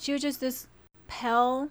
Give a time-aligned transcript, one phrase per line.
[0.00, 0.66] she was just this
[1.06, 1.68] pale,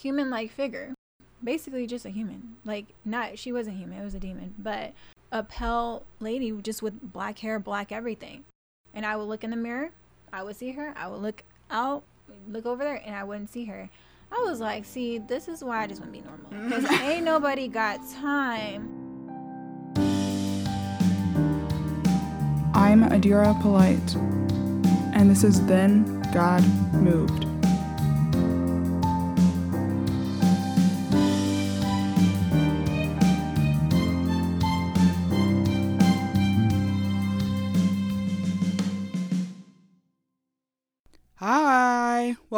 [0.00, 0.94] human like figure.
[1.42, 2.56] Basically, just a human.
[2.64, 4.92] Like, not, she wasn't human, it was a demon, but
[5.30, 8.44] a pale lady just with black hair, black everything.
[8.92, 9.90] And I would look in the mirror,
[10.32, 12.02] I would see her, I would look out,
[12.48, 13.88] look over there, and I wouldn't see her.
[14.32, 16.50] I was like, see, this is why I just want to be normal.
[16.50, 18.94] Because ain't nobody got time.
[22.74, 24.16] I'm Adira Polite,
[25.14, 26.64] and this is Then God
[26.94, 27.57] Moved.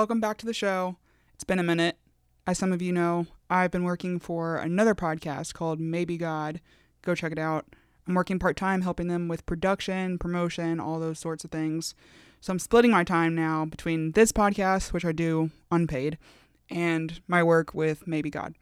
[0.00, 0.96] Welcome back to the show.
[1.34, 1.98] It's been a minute.
[2.46, 6.62] As some of you know, I've been working for another podcast called Maybe God.
[7.02, 7.66] Go check it out.
[8.08, 11.94] I'm working part time helping them with production, promotion, all those sorts of things.
[12.40, 16.16] So I'm splitting my time now between this podcast, which I do unpaid,
[16.70, 18.54] and my work with Maybe God.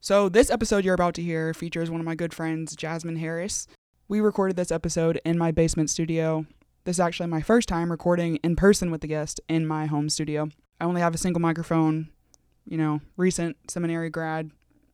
[0.00, 3.66] So this episode you're about to hear features one of my good friends, Jasmine Harris.
[4.06, 6.46] We recorded this episode in my basement studio.
[6.84, 10.08] This is actually my first time recording in person with the guest in my home
[10.08, 10.50] studio.
[10.80, 12.08] I only have a single microphone,
[12.66, 14.50] you know, recent seminary grad,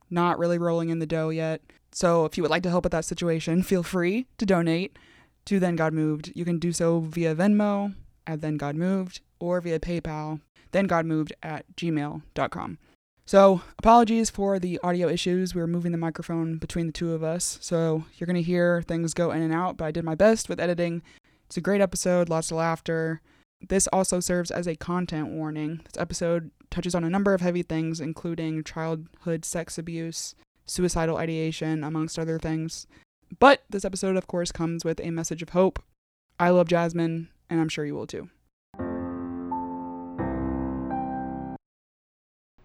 [0.09, 1.61] not really rolling in the dough yet.
[1.91, 4.97] So if you would like to help with that situation, feel free to donate
[5.45, 6.31] to Then God Moved.
[6.35, 7.95] You can do so via Venmo
[8.27, 10.41] at Then God Moved or via PayPal,
[10.71, 12.77] Then God Moved at gmail.com.
[13.27, 15.55] So apologies for the audio issues.
[15.55, 17.57] We were moving the microphone between the two of us.
[17.59, 20.47] So you're going to hear things go in and out, but I did my best
[20.47, 21.01] with editing.
[21.47, 23.21] It's a great episode, lots of laughter.
[23.67, 25.81] This also serves as a content warning.
[25.85, 30.35] This episode touches on a number of heavy things, including childhood sex abuse,
[30.67, 32.85] suicidal ideation, amongst other things.
[33.39, 35.81] But this episode, of course, comes with a message of hope.
[36.39, 38.29] I love Jasmine, and I'm sure you will too.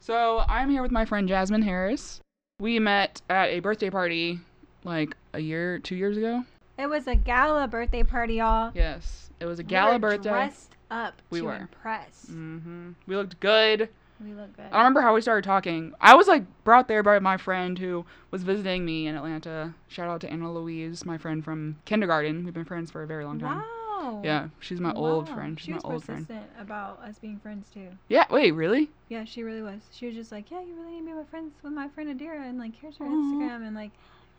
[0.01, 2.20] So, I'm here with my friend Jasmine Harris.
[2.59, 4.41] We met at a birthday party
[4.85, 6.45] like a year, two years ago.
[6.79, 8.73] It was a gala birthday party, y'all.
[8.74, 10.29] Yes, it was a We gala were birthday.
[10.30, 11.56] Dressed up We to were.
[11.56, 12.27] impress.
[12.28, 13.89] hmm We looked good.
[14.23, 14.67] We look good.
[14.67, 15.95] I don't remember how we started talking.
[16.01, 19.74] I was like brought there by my friend who was visiting me in Atlanta.
[19.89, 22.45] Shout out to Anna Louise, my friend from kindergarten.
[22.45, 23.58] We've been friends for a very long time.
[23.58, 24.20] Wow.
[24.23, 25.58] Yeah, she's my old friend.
[25.58, 26.27] She's She my was old friend.
[26.27, 27.89] persistent about us being friends too.
[28.08, 28.90] Yeah, wait, really?
[29.08, 29.80] Yeah, she really was.
[29.92, 32.18] She was just like, yeah, you really need to be my friends with my friend
[32.18, 33.08] Adira, and like, here's her Aw.
[33.08, 33.90] Instagram, and like,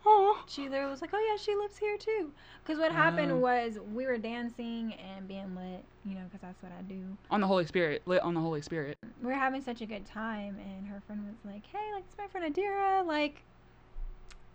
[0.04, 0.42] Oh.
[0.48, 2.32] she literally was like, oh yeah, she lives here too.
[2.64, 6.72] Cause what happened was we were dancing and being lit, you know, cause that's what
[6.76, 7.16] I do.
[7.30, 8.96] On the Holy Spirit, lit on the Holy Spirit.
[9.22, 12.18] We were having such a good time, and her friend was like, hey, like, it's
[12.18, 13.42] my friend Adira, like,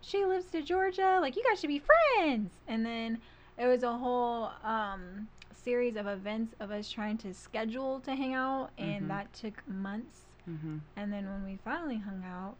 [0.02, 1.82] she lives to Georgia, like, you guys should be
[2.18, 2.52] friends.
[2.68, 3.20] And then
[3.58, 8.34] it was a whole um series of events of us trying to schedule to hang
[8.34, 9.08] out, and Mhm.
[9.08, 10.26] that took months.
[10.46, 12.56] hmm And then when we finally hung out,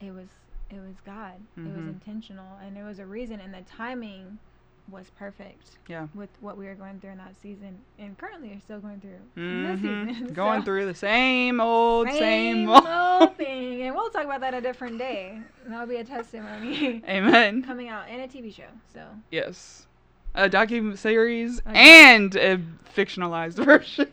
[0.00, 0.28] it was
[0.74, 1.40] it was God.
[1.56, 1.88] It was Mhm.
[1.88, 4.38] intentional, and there was a reason, and the timing
[4.90, 6.08] was perfect Yeah.
[6.14, 9.20] with what we were going through in that season, and currently are still going through
[9.36, 10.26] in this hmm season.
[10.34, 12.86] Going So, through the same old, same, same old.
[12.86, 15.40] old thing, and we'll talk about that a different day.
[15.66, 17.62] That'll be a testimony Amen.
[17.66, 18.68] coming out in a TV show.
[18.92, 19.86] So Yes.
[20.36, 22.58] A docu series and a
[22.96, 24.08] fictionalized version,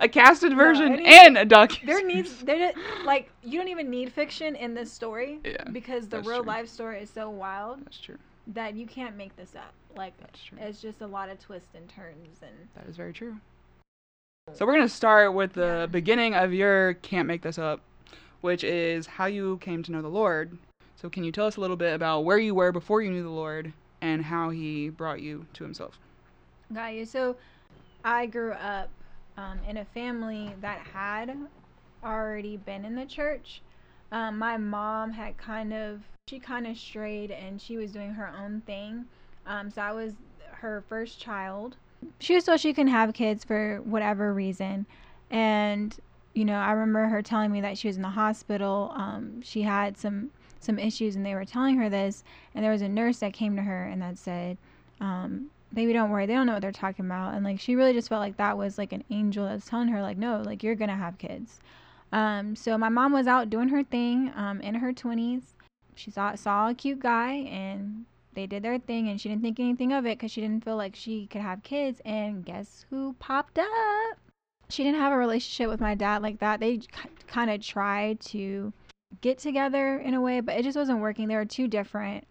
[0.00, 1.84] a casted version any- and a docu.
[1.86, 2.72] there needs there
[3.04, 6.46] like you don't even need fiction in this story Yeah, because the real true.
[6.46, 8.16] life story is so wild That's true.
[8.48, 9.72] that you can't make this up.
[9.96, 10.58] Like That's true.
[10.60, 13.36] it's just a lot of twists and turns and That is very true.
[14.52, 15.86] So we're gonna start with the Yeah.
[15.86, 17.80] beginning of your can't make this up,
[18.42, 20.56] which is how you came to know the Lord.
[20.96, 23.22] So can you tell us a little bit about where you were before you knew
[23.22, 23.72] the Lord
[24.04, 25.98] and how He brought you to Himself?
[26.72, 27.06] got you.
[27.06, 27.36] So
[28.04, 28.90] I grew up
[29.36, 31.34] um, in a family that had
[32.04, 33.62] already been in the church.
[34.12, 38.30] Um, my mom had kind of she kind of strayed and she was doing her
[38.42, 39.06] own thing.
[39.46, 40.12] Um, so I was
[40.52, 41.76] her first child.
[42.20, 44.86] She was so she can have kids for whatever reason,
[45.30, 45.96] and
[46.34, 48.92] you know I remember her telling me that she was in the hospital.
[48.94, 50.30] Um, she had some
[50.64, 52.24] some issues and they were telling her this,
[52.54, 54.58] and there was a nurse that came to her and that said,
[55.00, 56.26] um, "Baby, don't worry.
[56.26, 58.58] They don't know what they're talking about." And like she really just felt like that
[58.58, 61.60] was like an angel that was telling her like, "No, like you're gonna have kids."
[62.12, 65.42] Um, so my mom was out doing her thing um, in her 20s.
[65.96, 69.58] She saw saw a cute guy and they did their thing and she didn't think
[69.58, 72.00] anything of it because she didn't feel like she could have kids.
[72.04, 74.18] And guess who popped up?
[74.68, 76.60] She didn't have a relationship with my dad like that.
[76.60, 76.80] They
[77.26, 78.72] kind of tried to
[79.20, 81.28] get together in a way, but it just wasn't working.
[81.28, 82.26] They were too different.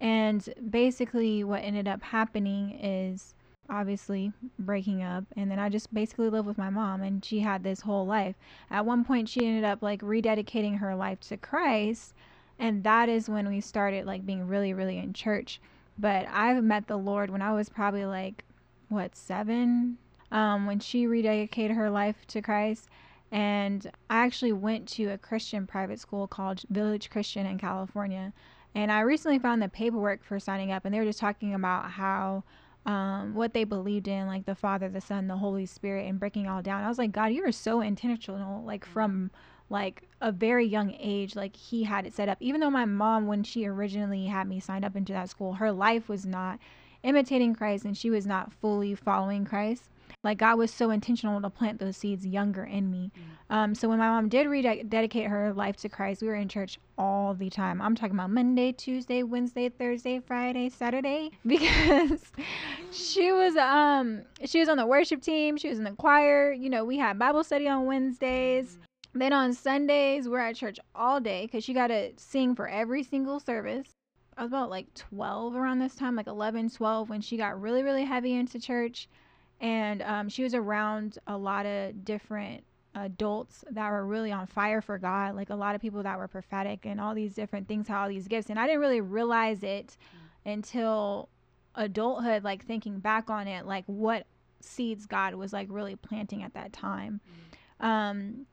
[0.00, 3.34] And basically, what ended up happening is
[3.70, 7.62] obviously breaking up and then I just basically lived with my mom and she had
[7.62, 8.34] this whole life.
[8.70, 12.14] At one point she ended up like rededicating her life to Christ
[12.58, 15.60] and that is when we started like being really really in church.
[15.98, 18.44] But I've met the Lord when I was probably like
[18.88, 19.96] what, 7
[20.30, 22.88] um when she rededicated her life to Christ
[23.30, 28.32] and I actually went to a Christian private school called Village Christian in California.
[28.74, 31.90] And I recently found the paperwork for signing up and they were just talking about
[31.90, 32.44] how
[32.86, 36.48] um, what they believed in, like the Father, the Son, the Holy Spirit, and breaking
[36.48, 36.84] all down.
[36.84, 39.30] I was like, God, you are so intentional, like from
[39.70, 42.38] like a very young age, like he had it set up.
[42.40, 45.72] Even though my mom, when she originally had me signed up into that school, her
[45.72, 46.58] life was not
[47.02, 49.90] imitating Christ and she was not fully following Christ.
[50.22, 53.10] Like God was so intentional to plant those seeds younger in me.
[53.50, 53.54] Mm.
[53.54, 56.78] Um, so when my mom did rededicate her life to Christ, we were in church
[56.96, 57.82] all the time.
[57.82, 62.20] I'm talking about Monday, Tuesday, Wednesday, Thursday, Friday, Saturday, because
[62.90, 65.56] she was um she was on the worship team.
[65.56, 66.52] She was in the choir.
[66.52, 68.78] You know, we had Bible study on Wednesdays.
[69.16, 73.04] Then on Sundays, we're at church all day because she got to sing for every
[73.04, 73.90] single service.
[74.36, 77.84] I was about like 12 around this time, like 11, 12, when she got really,
[77.84, 79.08] really heavy into church
[79.60, 82.64] and um, she was around a lot of different
[82.94, 86.28] adults that were really on fire for God, like a lot of people that were
[86.28, 88.50] prophetic and all these different things, how all these gifts.
[88.50, 89.96] And I didn't really realize it
[90.46, 90.52] mm.
[90.52, 91.28] until
[91.74, 94.26] adulthood, like thinking back on it, like what
[94.60, 97.20] seeds God was like really planting at that time.
[97.82, 97.86] Mm.
[97.86, 98.46] Um,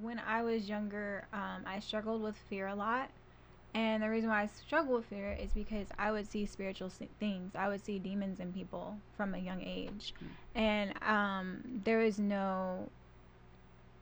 [0.00, 3.10] when I was younger, um, I struggled with fear a lot.
[3.74, 7.52] And the reason why I struggle with fear is because I would see spiritual things.
[7.54, 10.14] I would see demons in people from a young age.
[10.22, 10.60] Mm.
[10.60, 12.88] And um, there is no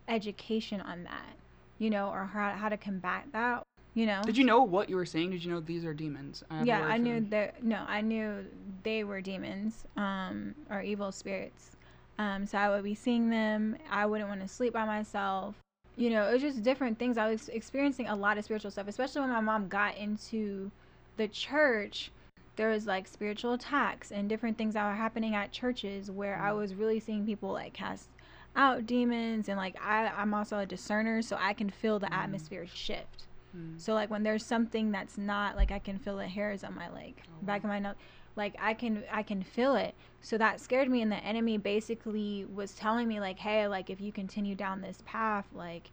[0.08, 1.34] education on that,
[1.78, 3.64] you know, or how, how to combat that,
[3.94, 4.22] you know.
[4.24, 5.30] Did you know what you were saying?
[5.30, 6.44] Did you know these are demons?
[6.50, 7.62] I yeah, I knew that.
[7.62, 8.46] No, I knew
[8.84, 11.72] they were demons um, or evil spirits.
[12.18, 13.76] Um, so I would be seeing them.
[13.90, 15.56] I wouldn't want to sleep by myself
[15.96, 17.16] you know, it was just different things.
[17.16, 20.70] I was experiencing a lot of spiritual stuff, especially when my mom got into
[21.16, 22.10] the church.
[22.56, 26.50] There was like spiritual attacks and different things that were happening at churches where I
[26.50, 26.58] mm.
[26.58, 28.08] was really seeing people like cast
[28.54, 32.16] out demons and like I, I'm also a discerner, so I can feel the mm.
[32.16, 33.24] atmosphere shift.
[33.56, 33.80] Mm.
[33.80, 36.90] So like when there's something that's not like I can feel the hairs on my
[36.90, 37.94] leg, oh, back of my nose
[38.36, 42.46] like i can i can feel it so that scared me and the enemy basically
[42.54, 45.90] was telling me like hey like if you continue down this path like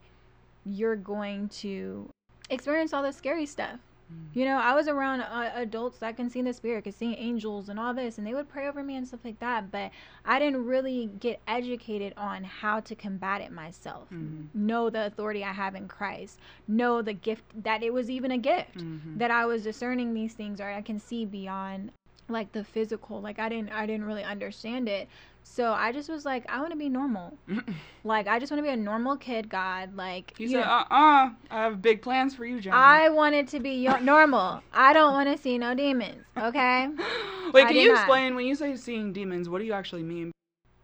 [0.65, 2.09] you're going to
[2.49, 3.79] experience all this scary stuff
[4.11, 4.25] mm.
[4.33, 7.69] you know i was around uh, adults that can see the spirit could see angels
[7.69, 9.91] and all this and they would pray over me and stuff like that but
[10.25, 14.43] i didn't really get educated on how to combat it myself mm-hmm.
[14.53, 18.37] know the authority i have in christ know the gift that it was even a
[18.37, 19.17] gift mm-hmm.
[19.17, 21.91] that i was discerning these things or i can see beyond
[22.29, 25.07] like the physical like i didn't i didn't really understand it.
[25.43, 27.37] So i just was like i want to be normal.
[28.05, 30.85] Like i just want to be a normal kid god like you, you said uh-uh
[30.89, 32.73] i have big plans for you John.
[32.73, 34.61] i wanted to be normal.
[34.73, 36.89] I don't want to see no demons okay?
[37.53, 38.37] Wait I can you explain not.
[38.37, 40.31] when you say seeing demons what do you actually mean?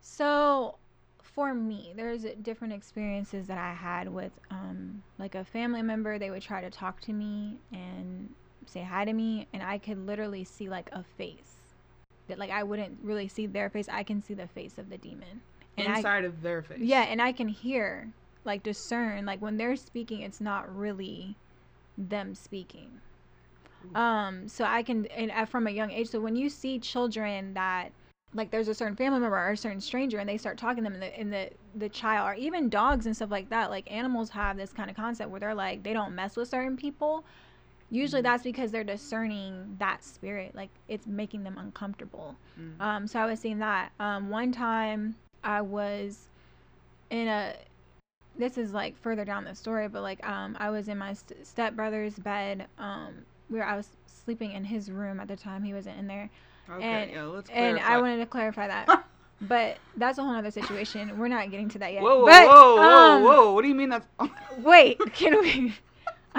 [0.01, 0.75] So
[1.21, 6.19] for me there's different experiences that i had with um like a family member.
[6.19, 8.29] They would try to talk to me and
[8.69, 11.55] say hi to me and I could literally see like a face.
[12.27, 13.87] That like I wouldn't really see their face.
[13.91, 15.41] I can see the face of the demon.
[15.77, 16.79] And Inside I, of their face.
[16.79, 18.09] Yeah, and I can hear,
[18.43, 21.35] like discern, like when they're speaking, it's not really
[21.97, 22.99] them speaking.
[23.95, 26.09] Um, so I can, and from a young age.
[26.09, 27.91] So when you see children that
[28.33, 30.89] like there's a certain family member or a certain stranger and they start talking to
[30.89, 33.91] them and the, and the the child or even dogs and stuff like that like
[33.91, 37.23] animals have this kind of concept where they're like they don't mess with certain people
[37.91, 42.79] usually that's because they're discerning that spirit like it's making them uncomfortable mm.
[42.81, 46.29] um, so i was seeing that um, one time i was
[47.09, 47.53] in a
[48.37, 51.45] this is like further down the story but like um, i was in my st-
[51.45, 53.13] stepbrother's bed um,
[53.49, 56.29] where i was sleeping in his room at the time he wasn't in there
[56.69, 59.03] okay, and, yeah, let's and i wanted to clarify that
[59.41, 61.17] but that's a whole other situation.
[61.17, 62.03] We're not getting to that yet.
[62.03, 63.53] Whoa, but, whoa, whoa, um, whoa!
[63.53, 64.07] What do you mean that's?
[64.57, 65.73] wait, can we?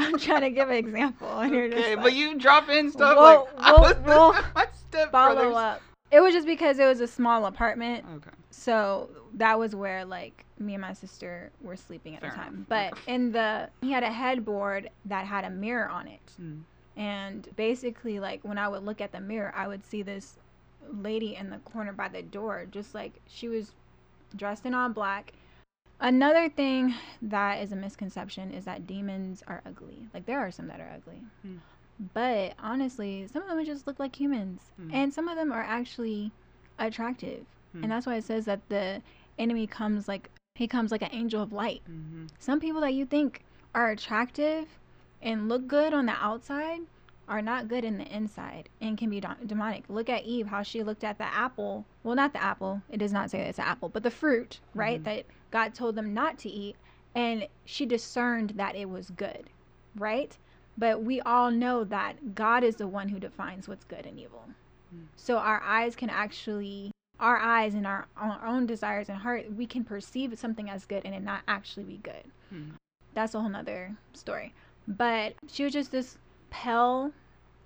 [0.00, 1.28] I'm trying to give an example.
[1.28, 5.82] And you're okay, like, but you drop in stuff we'll, like we'll, we'll follow up.
[6.10, 8.04] It was just because it was a small apartment.
[8.16, 8.30] Okay.
[8.50, 12.54] So that was where like me and my sister were sleeping at Fair the time.
[12.54, 12.68] Enough.
[12.68, 16.32] But in the he had a headboard that had a mirror on it.
[16.40, 16.62] Mm.
[16.96, 20.38] And basically like when I would look at the mirror, I would see this
[21.02, 23.72] lady in the corner by the door just like she was
[24.36, 25.32] dressed in all black
[26.00, 30.08] Another thing that is a misconception is that demons are ugly.
[30.14, 31.20] Like there are some that are ugly.
[31.42, 31.56] Hmm.
[32.14, 34.62] But honestly, some of them just look like humans.
[34.76, 34.94] Hmm.
[34.94, 36.32] And some of them are actually
[36.78, 37.44] attractive.
[37.72, 37.82] Hmm.
[37.84, 39.02] And that's why it says that the
[39.38, 41.82] enemy comes like he comes like an angel of light.
[41.90, 42.26] Mm-hmm.
[42.38, 43.42] Some people that you think
[43.74, 44.66] are attractive
[45.22, 46.80] and look good on the outside
[47.28, 49.84] are not good in the inside and can be de- demonic.
[49.88, 51.86] Look at Eve, how she looked at the apple.
[52.02, 52.82] Well, not the apple.
[52.90, 55.00] It does not say that it's an apple, but the fruit, right?
[55.00, 55.04] Mhm.
[55.04, 56.76] That God told them not to eat.
[57.14, 59.50] And she discerned that it was good,
[59.96, 60.36] right?
[60.78, 64.44] But we all know that God is the one who defines what's good and evil.
[64.94, 65.06] Mm.
[65.16, 69.66] So our eyes can actually, our eyes and our, our own desires and heart, we
[69.66, 72.70] can perceive something as good and it not actually be good Hmm.
[73.14, 74.52] that's a whole nother story.
[74.88, 76.18] But she was just this
[76.50, 77.12] pale,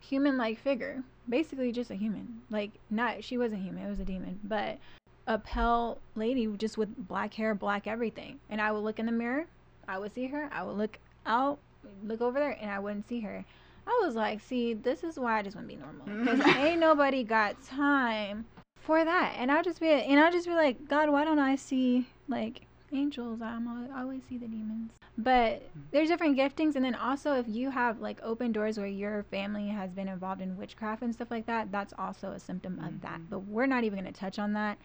[0.00, 1.02] human like figure.
[1.28, 2.42] Basically just a human.
[2.50, 4.40] Like not she wasn't human, it was a demon.
[4.44, 4.78] But
[5.26, 8.38] a pale lady just with black hair, black everything.
[8.50, 9.46] And I would look in the mirror,
[9.88, 11.58] I would see her, I would look out,
[12.02, 13.44] look over there, and I wouldn't see her.
[13.86, 16.46] I was like, see, this is why I just want to be normal.
[16.56, 18.46] Ain't nobody got time
[18.80, 19.34] for that.
[19.38, 22.62] And I'll just be and I'll just be like, God, why don't I see like
[22.92, 23.42] angels?
[23.42, 24.92] I'm al- I always see the demons.
[25.16, 29.22] But there's different giftings, and then also if you have like open doors where your
[29.24, 33.00] family has been involved in witchcraft and stuff like that, that's also a symptom of
[33.02, 33.20] that.
[33.20, 33.30] Mhm.
[33.30, 34.78] But we're not even gonna touch on that.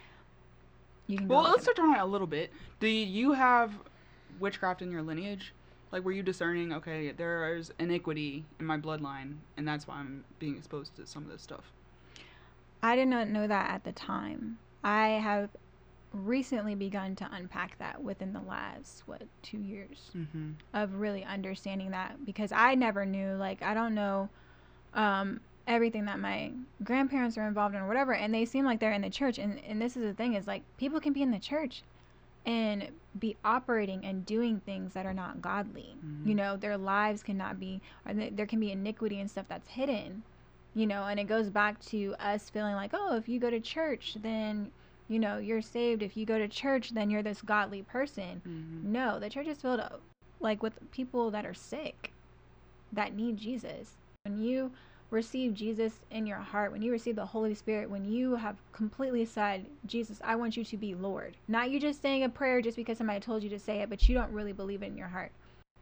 [1.09, 2.51] You can Well, let's touch on it a little bit.
[2.79, 3.73] Do you have
[4.39, 5.53] witchcraft in your lineage?
[5.91, 6.71] Like, were you discerning?
[6.71, 11.23] Okay, there is iniquity in my bloodline, and that's why I'm being exposed to some
[11.23, 11.71] of this stuff.
[12.83, 14.59] I did not know that at the time.
[14.83, 15.49] I have
[16.13, 20.51] recently begun to unpack that within the last what two years Mm-hmm.
[20.73, 24.29] of really understanding that because I never knew like I don't know
[24.93, 25.39] um
[25.69, 26.51] everything that my
[26.83, 29.59] grandparents are involved in or whatever and they seem like they're in the church and
[29.65, 31.83] and this is the thing is like people can be in the church
[32.45, 36.25] and be operating and doing things that are not godly Mhm.
[36.27, 39.69] you know their lives cannot be or th- there can be iniquity and stuff that's
[39.69, 40.23] hidden
[40.73, 43.59] you know and it goes back to us feeling like oh if you go to
[43.59, 44.71] church then
[45.07, 48.91] you know you're saved if you go to church then you're this godly person Mm-hmm.
[48.91, 50.01] no, the church is filled up
[50.39, 52.11] like with people that are sick
[52.91, 53.97] that need Jesus.
[54.23, 54.71] When you
[55.11, 59.25] receive Jesus in your heart, when you receive the Holy Spirit, when you have completely
[59.25, 61.35] said, Jesus, I want you to be Lord.
[61.47, 64.07] Not you just saying a prayer just because somebody told you to say it, but
[64.07, 65.31] you don't really believe it in your heart.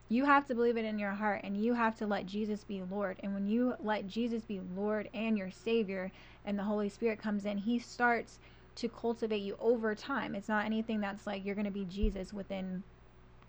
[0.09, 2.81] You have to believe it in your heart and you have to let Jesus be
[2.89, 3.17] Lord.
[3.21, 6.11] And when you let Jesus be Lord and your Savior
[6.45, 8.39] and the Holy Spirit comes in, He starts
[8.75, 10.35] to cultivate you over time.
[10.35, 12.83] It's not anything that's like you're going to be Jesus within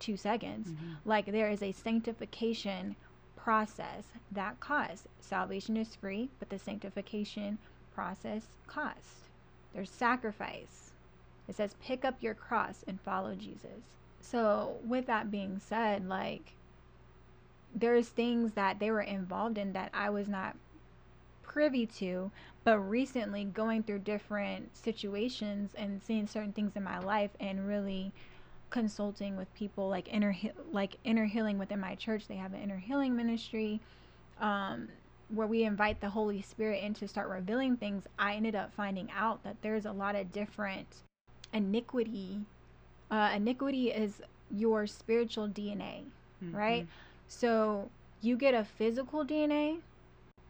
[0.01, 0.69] two seconds.
[0.69, 0.93] Mm-hmm.
[1.05, 2.97] Like there is a sanctification
[3.49, 5.07] process that costs.
[5.21, 7.57] Salvation is free, but the sanctification
[7.95, 9.23] process costs.
[9.73, 10.91] There's sacrifice.
[11.49, 13.97] It says, pick up your cross and follow Jesus.
[14.21, 16.53] So, with that being said, like,
[17.75, 20.55] there's things that they were involved in that I was not
[21.43, 22.31] privy to,
[22.65, 28.13] but recently going through different situations and seeing certain things in my life and really
[28.71, 30.37] consulting with people like inner
[30.73, 33.81] like inner healing within my church they have an inner healing ministry
[34.41, 34.89] um,
[35.31, 39.11] where we invite the holy spirit in to start revealing things i ended up finding
[39.17, 40.87] out that there's a lot of different
[41.53, 42.41] iniquity
[43.11, 44.21] uh, iniquity is
[44.51, 46.05] your spiritual dna
[46.53, 46.87] right?
[47.29, 49.79] So you get a physical DNA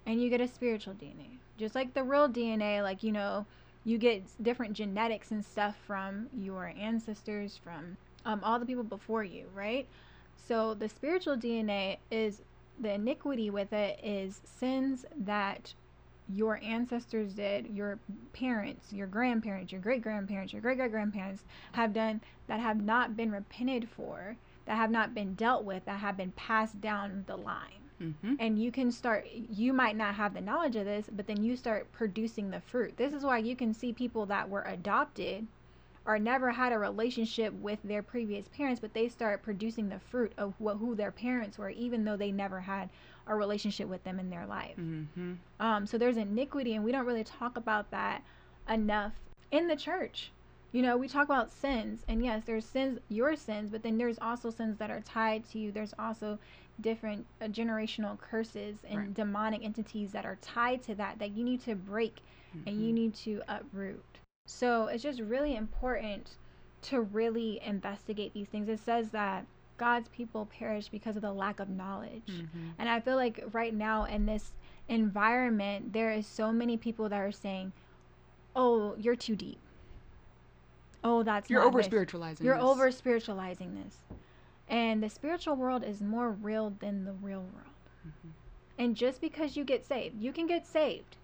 [0.06, 1.38] and you get a spiritual DNA.
[1.56, 3.46] Just like the real DNA, like, you know,
[3.84, 7.96] you get different genetics and stuff from your ancestors, from
[8.28, 9.88] um, all the people before you, right?
[10.36, 12.42] So the spiritual DNA is
[12.78, 15.74] the iniquity with it is sins that
[16.28, 17.98] your ancestors did, your
[18.34, 21.42] parents, your grandparents, your great grandparents, your great great grandparents
[21.72, 26.00] have done that have not been repented for that have not been dealt with that
[26.00, 28.34] have been passed down the line Mm-hmm.
[28.38, 31.56] and you can start you might not have the knowledge of this but then you
[31.56, 35.48] start producing the fruit this is why you can see people that were adopted
[36.08, 40.32] or never had a relationship with their previous parents but they start producing the fruit
[40.38, 42.90] of what, who their parents were even though they never had
[43.28, 45.34] a relationship with them in their life Mm-hmm.
[45.60, 48.24] um, so there's iniquity, and we don't really talk about that
[48.68, 49.14] enough
[49.50, 50.32] in the church.
[50.72, 54.18] You know, we talk about sins, and yes, there's sins, your sins, but then there's
[54.20, 55.72] also sins that are tied to you.
[55.72, 56.38] There's also
[56.80, 59.14] different uh, generational curses and Right.
[59.14, 62.22] demonic entities that are tied to that that you need to break
[62.66, 64.17] and you need to uproot.
[64.48, 66.30] So it's just really important
[66.82, 68.68] to really investigate these things.
[68.68, 69.44] It says that
[69.76, 72.26] God's people perish because of the lack of knowledge.
[72.26, 72.70] Mm-hmm.
[72.78, 74.52] And I feel like right now in this
[74.88, 77.72] environment, there is so many people that are saying,
[78.56, 79.58] "Oh, you're too deep.
[81.04, 82.44] Oh, that's You're over spiritualizing.
[82.46, 83.98] You're over spiritualizing this."
[84.66, 87.76] And the spiritual world is more real than the real world.
[88.06, 88.30] Mhm.
[88.78, 91.16] And just because you get saved, you can get saved,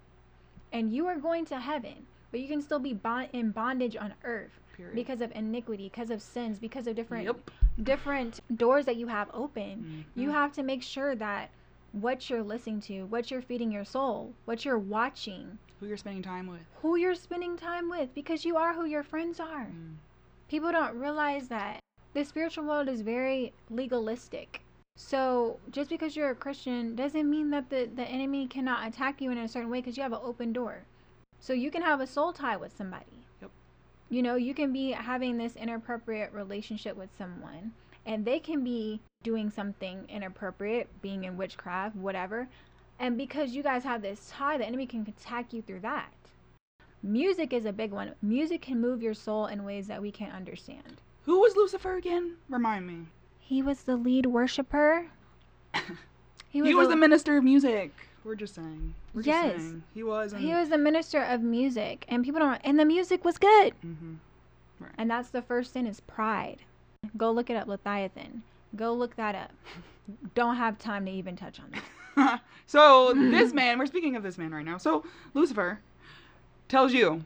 [0.70, 2.06] and you are going to heaven.
[2.34, 4.96] But you can still be bond- in bondage on earth Period.
[4.96, 7.48] because of iniquity, because of sins, because of different Yep.
[7.84, 10.04] different doors that you have open.
[10.16, 10.32] You Mhm.
[10.32, 11.50] have to make sure that
[11.92, 16.22] what you're listening to, what you're feeding your soul, what you're watching, who you're spending
[16.24, 16.62] time with.
[16.82, 19.66] who you're spending time with, because you are who your friends are.
[19.66, 19.98] Mm.
[20.48, 21.78] People don't realize that
[22.14, 24.60] the spiritual world is very legalistic.
[24.96, 29.30] So just because you're a Christian doesn't mean that the, the enemy cannot attack you
[29.30, 30.84] in a certain way because you have an open door.
[31.44, 33.26] So you can have a soul tie with somebody.
[33.42, 33.50] Yep.
[34.08, 37.72] You know, you can be having this inappropriate relationship with someone
[38.06, 42.48] and they can be doing something inappropriate, being in witchcraft, whatever.
[42.98, 46.14] And because you guys have this tie, the enemy can attack you through that.
[47.02, 48.14] Music is a big one.
[48.22, 51.02] Music can move your soul in ways that we can't understand.
[51.24, 52.36] Who was Lucifer again?
[52.48, 53.08] Remind me.
[53.38, 55.08] He was the lead worshiper.
[56.48, 57.90] He was, a- the minister of music.
[58.24, 58.94] We're just saying.
[59.12, 59.52] We're Yes.
[59.52, 59.82] just saying.
[59.94, 60.32] He was.
[60.32, 62.60] He was the minister of music, and people don't.
[62.64, 63.74] And the music was good.
[63.82, 64.14] hmm
[64.96, 66.58] And that's the first sin is pride.
[67.16, 68.42] Go look it up, Leviathan.
[68.74, 69.52] Go look that up.
[70.34, 71.70] Don't have time to even touch on
[72.16, 72.42] that.
[72.66, 74.78] so this man, we're speaking of this man right now.
[74.78, 75.04] So
[75.34, 75.80] Lucifer
[76.68, 77.24] tells you,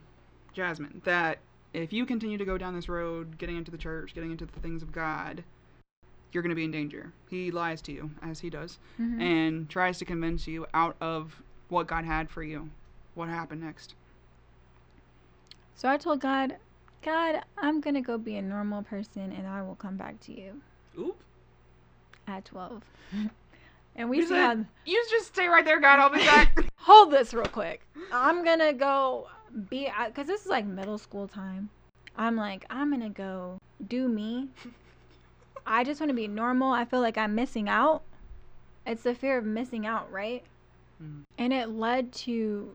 [0.53, 1.39] Jasmine, that
[1.73, 4.61] if you continue to go down this road, getting into the church, getting into the
[4.61, 5.45] things of God,
[6.33, 7.13] you're going to be in danger.
[7.31, 9.21] He lies to you, as he does, Mhm.
[9.21, 12.71] and tries to convince you out of what God had for you.
[13.15, 13.95] What happened next?
[15.75, 16.57] So I told God,
[17.03, 20.61] God, I'm gonna go be a normal person, and I will come back to you
[20.99, 21.17] Oop.
[22.27, 22.83] at 12.
[23.97, 24.65] and we You said- how.
[24.85, 25.99] You just stay right there, God.
[26.01, 26.59] I'll be back.
[26.79, 27.83] Hold this real quick.
[28.13, 29.29] I'm gonna go
[29.71, 31.71] be because this is like middle school time.
[32.17, 34.49] I'm like, I'm gonna go do me.
[35.69, 36.73] I just want to be normal.
[36.73, 38.03] I feel like I'm missing out.
[38.87, 40.43] It's the fear of missing out, right?
[41.01, 41.25] Mhm.
[41.37, 42.75] And it led to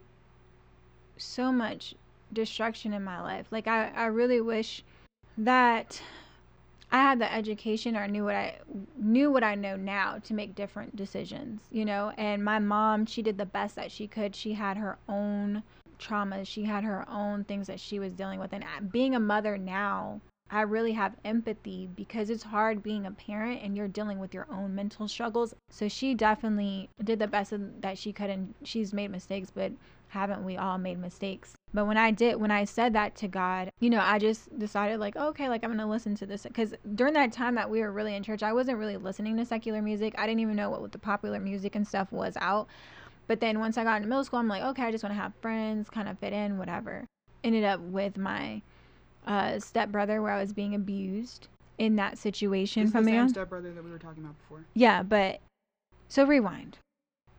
[1.17, 1.95] so much
[2.31, 3.47] destruction in my life.
[3.51, 4.83] Like I, I really wish
[5.37, 6.01] that
[6.91, 8.59] I had the education or knew what I
[8.95, 12.13] knew what I know now to make different decisions, you know.
[12.17, 14.35] And my mom, she did the best that she could.
[14.35, 15.63] She had her own
[15.97, 16.45] traumas.
[16.45, 18.53] She had her own things that she was dealing with.
[18.53, 20.21] And being a mother now,
[20.53, 24.45] I really have empathy because it's hard being a parent and you're dealing with your
[24.51, 25.55] own mental struggles.
[25.71, 29.71] So she definitely did the best that she could and she's made mistakes, but
[30.09, 31.53] haven't we all made mistakes?
[31.73, 34.99] But when I did, when I said that to God, you know, I just decided
[34.99, 37.79] like, okay, like I'm going to listen to this cuz during that time that we
[37.79, 40.13] were really in church, I wasn't really listening to secular music.
[40.19, 42.67] I didn't even know what the popular music and stuff was out.
[43.25, 45.19] But then once I got into middle school, I'm like, okay, I just want to
[45.19, 47.07] have friends, kind of fit in, whatever.
[47.43, 48.61] Ended up with my
[49.25, 53.73] uh, stepbrother where I was being abused in that situation the from a same stepbrother
[53.73, 54.65] that we were talking about before.
[54.73, 55.39] Yeah, but
[56.07, 56.77] so rewind.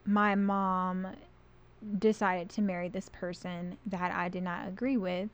[0.05, 1.09] My mom
[1.99, 5.29] decided to marry this person that I did not agree with.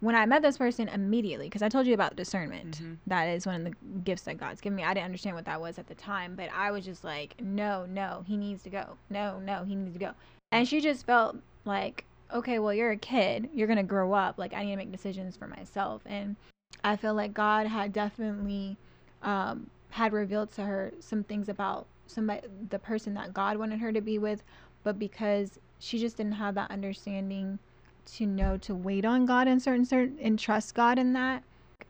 [0.00, 2.96] When I met this person immediately, because I told you about discernment, Mhm.
[3.06, 4.82] that is one of the gifts that God's given me.
[4.82, 7.86] I didn't understand what that was at the time, but I was just like, no,
[7.86, 8.96] no, he needs to go.
[9.10, 10.12] No, no, he needs to go.
[10.50, 13.48] And she just felt like, okay, well, you're a kid.
[13.54, 14.38] You're going to grow up.
[14.38, 16.02] Like, I need to make decisions for myself.
[16.06, 16.36] And
[16.84, 18.76] I feel like God had definitely
[19.22, 23.92] um, had revealed to her some things about somebody, the person that God wanted her
[23.92, 24.42] to be with,
[24.82, 27.58] but because she just didn't have that understanding
[28.04, 31.42] to know to wait on God in certain certain and trust God in that.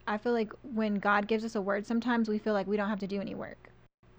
[0.05, 2.89] I feel like when God gives us a word, sometimes we feel like we don't
[2.89, 3.69] have to do any work.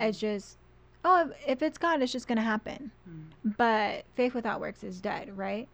[0.00, 0.56] It's just,
[1.04, 2.90] oh, if, it's God, it's just gonna happen.
[3.08, 3.54] Mm.
[3.56, 5.68] But faith without works is dead, right?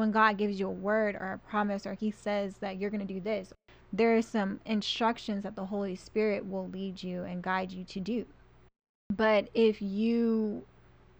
[0.00, 3.06] When God gives you a word or a promise or he says that you're going
[3.06, 3.52] to do this,
[3.92, 8.00] there are some instructions that the Holy Spirit will lead you and guide you to
[8.00, 8.24] do.
[9.14, 10.64] But if you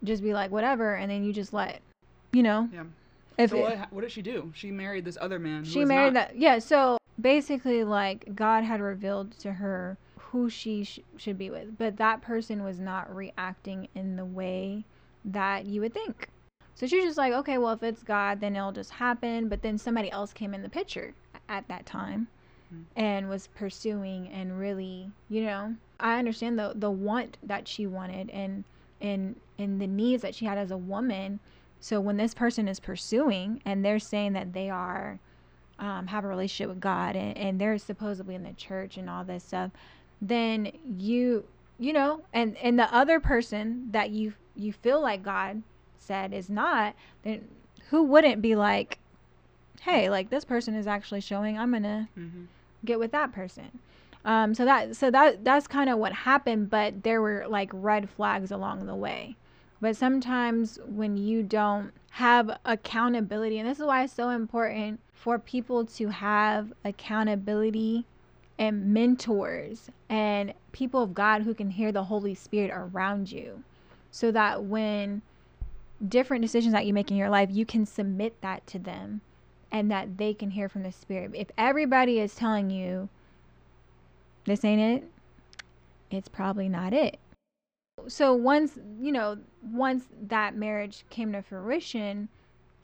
[0.03, 1.83] just be like whatever and then you just let,
[2.33, 2.85] you know, Yeah.
[3.37, 4.51] if so it- what, what did she do?
[4.55, 5.63] She married this other man.
[5.65, 10.85] she married not- that yeah so basically like god had revealed to her who she
[10.85, 14.87] sh- should be with but that person was not reacting in the way
[15.23, 16.31] that you would think
[16.81, 19.77] so she's just like okay well if it's god then it'll just happen but then
[19.77, 21.15] somebody else came in the picture
[21.49, 22.27] at that time
[22.71, 22.83] Hmm.
[22.95, 28.31] and was pursuing and really you know i understand the the want that she wanted
[28.31, 28.63] and
[29.01, 31.41] and and the needs that she had as a woman
[31.81, 35.19] so when this person is pursuing and they're saying that they are
[35.81, 39.25] um, have a relationship with God and, and they're supposedly in the church and all
[39.25, 39.71] this stuff,
[40.21, 41.45] then you
[41.79, 45.63] you know, and and the other person that you you feel like God
[46.01, 47.49] said is not, then
[47.91, 48.99] who wouldn't be like,
[49.83, 52.47] hey, like this person is actually showing I'm gonna Mhm.
[52.85, 53.79] get with that person.
[54.25, 58.11] Um, so that so that that's kind of what happened, but there were like red
[58.11, 59.37] flags along the way.
[59.81, 65.39] But sometimes when you don't have accountability, and this is why it's so important for
[65.39, 68.05] people to have accountability
[68.59, 73.63] and mentors and people of God who can hear the Holy Spirit around you
[74.11, 75.23] so that when
[76.09, 79.21] different decisions that you make in your life, you can submit that to them
[79.73, 81.33] and that they can hear from the Spirit.
[81.35, 83.09] If everybody is telling you,
[84.45, 85.11] this ain't it,
[86.11, 87.19] it's probably not it.
[88.09, 89.39] So once, you know,
[89.73, 92.29] once that marriage came to fruition,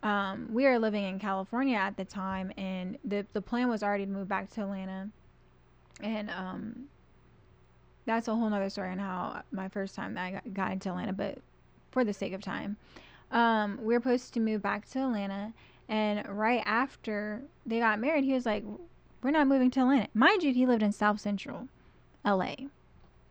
[0.02, 4.04] um, we were living in California at the time, and the the plan was already
[4.04, 5.08] to move back to Atlanta,
[6.02, 6.84] and um,
[8.04, 10.90] that's a whole nother story on how my first time that I got, got into
[10.90, 11.12] Atlanta.
[11.12, 11.38] But
[11.90, 12.76] for the sake of time,
[13.30, 15.52] um, we were supposed to move back to Atlanta,
[15.88, 18.64] and right after they got married, he was like,
[19.22, 21.68] "We're not moving to Atlanta." Mind you, he lived in South Central,
[22.24, 22.68] L.A.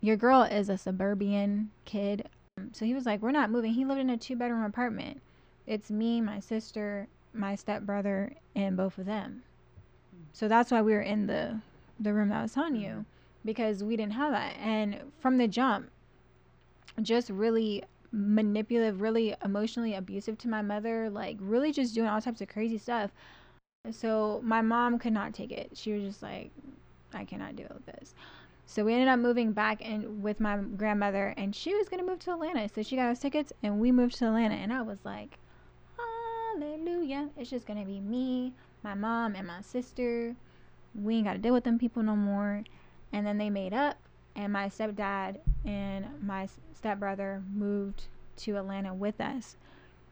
[0.02, 2.28] Your girl is a suburban kid,
[2.74, 5.22] so he was like, "We're not moving." He lived in a two bedroom apartment.
[5.66, 9.44] It's me, my sister, my stepbrother, and both of them.
[10.34, 11.62] So that's why we were in the
[12.00, 13.06] the room that was telling you
[13.46, 14.56] because we didn't have that.
[14.58, 15.90] And from the jump,
[17.02, 17.84] just really
[18.16, 22.78] manipulative, really emotionally abusive to my mother, like really just doing all types of crazy
[22.78, 23.12] stuff.
[23.92, 25.72] So my mom could not take it.
[25.74, 26.52] She was just like,
[27.14, 28.16] I cannot deal with this.
[28.66, 32.20] So we ended up moving back in with my grandmother, and she was gonna move
[32.20, 32.68] to Atlanta.
[32.68, 34.56] So she got us tickets, and we moved to Atlanta.
[34.56, 35.38] And I was like,
[35.98, 37.30] Hallelujah!
[37.38, 40.36] It's just gonna be me, my mom, and my sister.
[40.96, 42.64] We ain't gotta deal with them people no more.
[43.14, 43.98] And then they made up,
[44.36, 48.04] and my stepdad and my stepbrother moved
[48.38, 49.56] to Atlanta with us.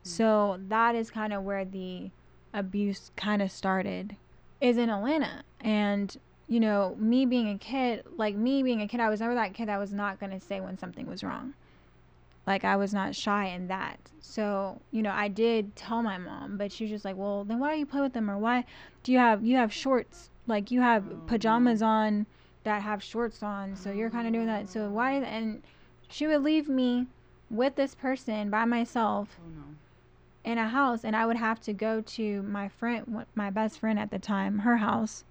[0.03, 0.09] Hmm.
[0.09, 2.09] So that is kind of where the
[2.53, 4.15] abuse kind of started,
[4.61, 5.43] is in Atlanta.
[5.61, 6.15] And,
[6.47, 9.53] you know, me being a kid, like me being a kid, I was never that
[9.53, 11.53] kid that was not going to say when something was wrong.
[12.45, 13.99] Like I was not shy in that.
[14.19, 17.59] So, you know, I did tell my mom, but she was just like, "Well, then
[17.59, 18.65] why do you play with them or why
[19.03, 20.29] do you have you have shorts?
[20.45, 22.25] Like you have oh, pajamas on
[22.63, 23.75] that have shorts on.
[23.75, 24.69] So you're kind of doing that.
[24.69, 25.61] So why and
[26.09, 27.07] she would leave me
[27.49, 30.51] with this person by myself Oh no.
[30.51, 33.99] in a house and I would have to go to my friend my best friend
[33.99, 35.23] at the time, her house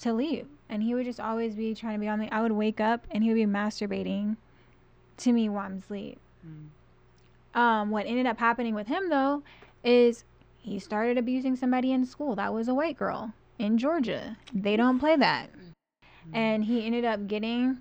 [0.00, 0.46] to leave.
[0.68, 2.28] And he would just always be trying to be on me.
[2.30, 4.36] I would wake up and he would be masturbating
[5.18, 6.18] to me while I'm asleep.
[6.46, 7.58] Mm.
[7.58, 9.42] Um, what ended up happening with him though
[9.84, 10.24] is
[10.58, 12.34] he started abusing somebody in school.
[12.36, 14.36] That was a white girl in Georgia.
[14.54, 15.50] They don't play that.
[16.32, 17.78] And he ended up getting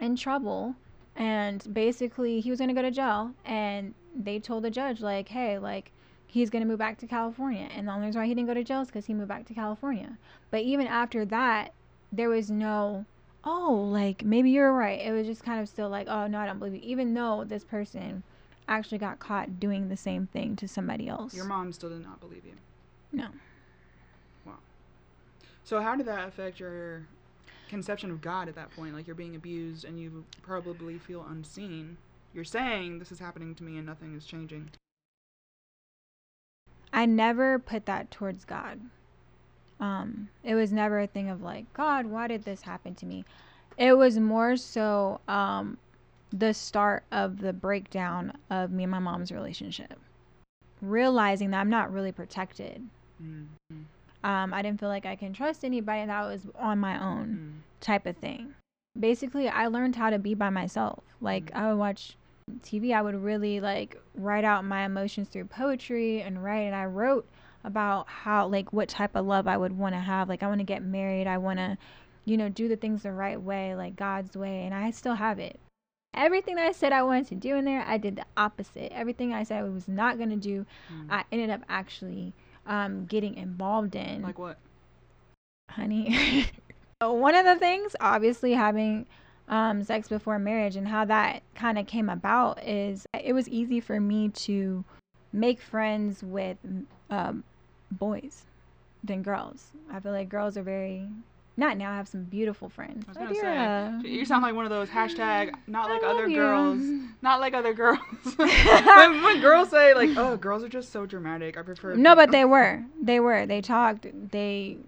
[0.00, 0.74] in trouble
[1.16, 5.28] and basically he was going to go to jail and they told the judge like,
[5.28, 5.92] "Hey, like
[6.26, 8.54] he's going to move back to California." And the only reason why he didn't go
[8.54, 10.16] to jail is cuz he moved back to California.
[10.50, 11.72] But even after that,
[12.12, 13.04] there was no
[13.44, 15.00] oh, like maybe you're right.
[15.00, 17.44] It was just kind of still like, "Oh, no, I don't believe you." Even though
[17.44, 18.22] this person
[18.68, 21.34] actually got caught doing the same thing to somebody else.
[21.34, 22.54] Your mom still did not believe you.
[23.12, 23.28] No.
[24.46, 24.58] Wow.
[25.64, 27.06] So how did that affect your
[27.70, 28.94] conception of God at that point?
[28.94, 31.96] Like you're being abused and you probably feel unseen.
[32.34, 34.70] You're saying this is happening to me and nothing is changing.
[36.92, 38.80] I never put that towards God.
[39.78, 43.24] Um, it was never a thing of like, God, why did this happen to me?
[43.78, 45.78] It was more so um,
[46.32, 49.98] the start of the breakdown of me and my mom's relationship.
[50.82, 52.82] Realizing that I'm not really protected.
[53.22, 53.46] Mm.
[54.24, 54.28] Mm.
[54.28, 57.80] Um, I didn't feel like I can trust anybody, that was on my own Mm.
[57.80, 58.54] type of thing.
[58.98, 61.02] Basically, I learned how to be by myself.
[61.20, 62.16] Like, I would watch
[62.62, 66.62] TV, I would really like write out my emotions through poetry and write.
[66.62, 67.26] And I wrote
[67.62, 70.28] about how, like, what type of love I would want to have.
[70.28, 71.78] Like, I want to get married, I want to,
[72.24, 74.64] you know, do the things the right way, like God's way.
[74.64, 75.60] And I still have it.
[76.12, 78.92] Everything that I said I wanted to do in there, I did the opposite.
[78.92, 81.06] Everything I said I was not going to do, Mm.
[81.08, 82.32] I ended up actually
[82.66, 84.58] um, getting involved in Like what?
[85.70, 86.46] honey.
[87.00, 89.06] One of the things, obviously, having
[89.48, 93.80] um, sex before marriage and how that kind of came about is it was easy
[93.80, 94.84] for me to
[95.32, 96.58] make friends with
[97.08, 97.44] um,
[97.90, 98.44] boys
[99.02, 99.68] than girls.
[99.90, 101.08] I feel like girls are very.
[101.60, 101.92] Not now.
[101.92, 103.04] I have some beautiful friends.
[103.06, 106.36] I was gonna say you sound like one of those hashtag not like other you.
[106.36, 106.80] girls,
[107.20, 108.00] not like other girls.
[108.36, 111.58] when, when girls say like, oh, girls are just so dramatic.
[111.58, 111.96] I prefer.
[111.96, 112.82] No, but they were.
[113.02, 113.44] They were.
[113.44, 114.06] They talked.
[114.30, 114.78] They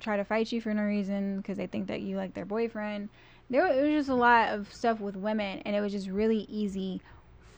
[0.00, 3.10] try to fight you for no reason because they think that you like their boyfriend.
[3.50, 6.46] There it was just a lot of stuff with women, and it was just really
[6.48, 7.02] easy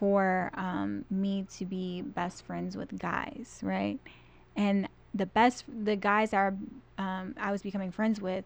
[0.00, 4.00] for um, me to be best friends with guys, right?
[4.56, 6.56] And the best, the guys are,
[6.98, 8.44] um, I was becoming friends with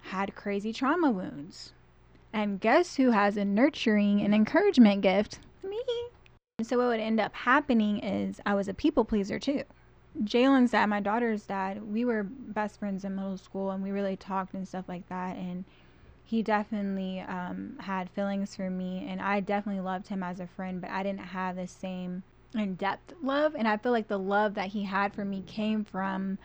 [0.00, 1.72] had crazy trauma wounds.
[2.32, 5.40] And guess who has a nurturing and encouragement gift?
[5.62, 5.82] Me.
[6.62, 9.64] So what would end up happening is I was a people pleaser too.
[10.24, 14.16] Jalen's dad, my daughter's dad, we were best friends in middle school and we really
[14.16, 15.36] talked and stuff like that.
[15.36, 15.64] And
[16.24, 20.80] he definitely um, had feelings for me and I definitely loved him as a friend,
[20.80, 22.22] but I didn't have the same
[22.54, 23.54] in depth love.
[23.56, 26.38] And I feel like the love that he had for me came from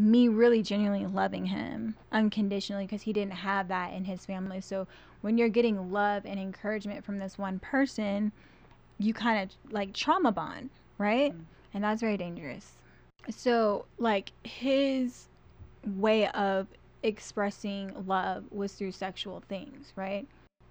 [0.00, 4.60] me really genuinely loving him unconditionally because he didn't have that in his family.
[4.60, 4.86] So
[5.20, 8.32] when you're getting love and encouragement from this one person,
[8.98, 11.34] you kind of like trauma bond, right?
[11.34, 11.44] Mm.
[11.74, 12.72] And that's very dangerous.
[13.28, 15.28] So, like, his
[15.86, 16.66] way of
[17.02, 20.26] expressing love was through sexual things, right?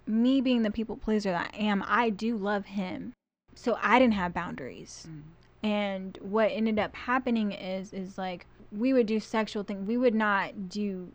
[0.06, 3.12] Me being the people pleaser that I am, I do love him.
[3.54, 5.06] So I didn't have boundaries.
[5.08, 5.22] Mm.
[5.62, 9.86] And what ended up happening is is like we would do sexual things.
[9.86, 11.10] We would not do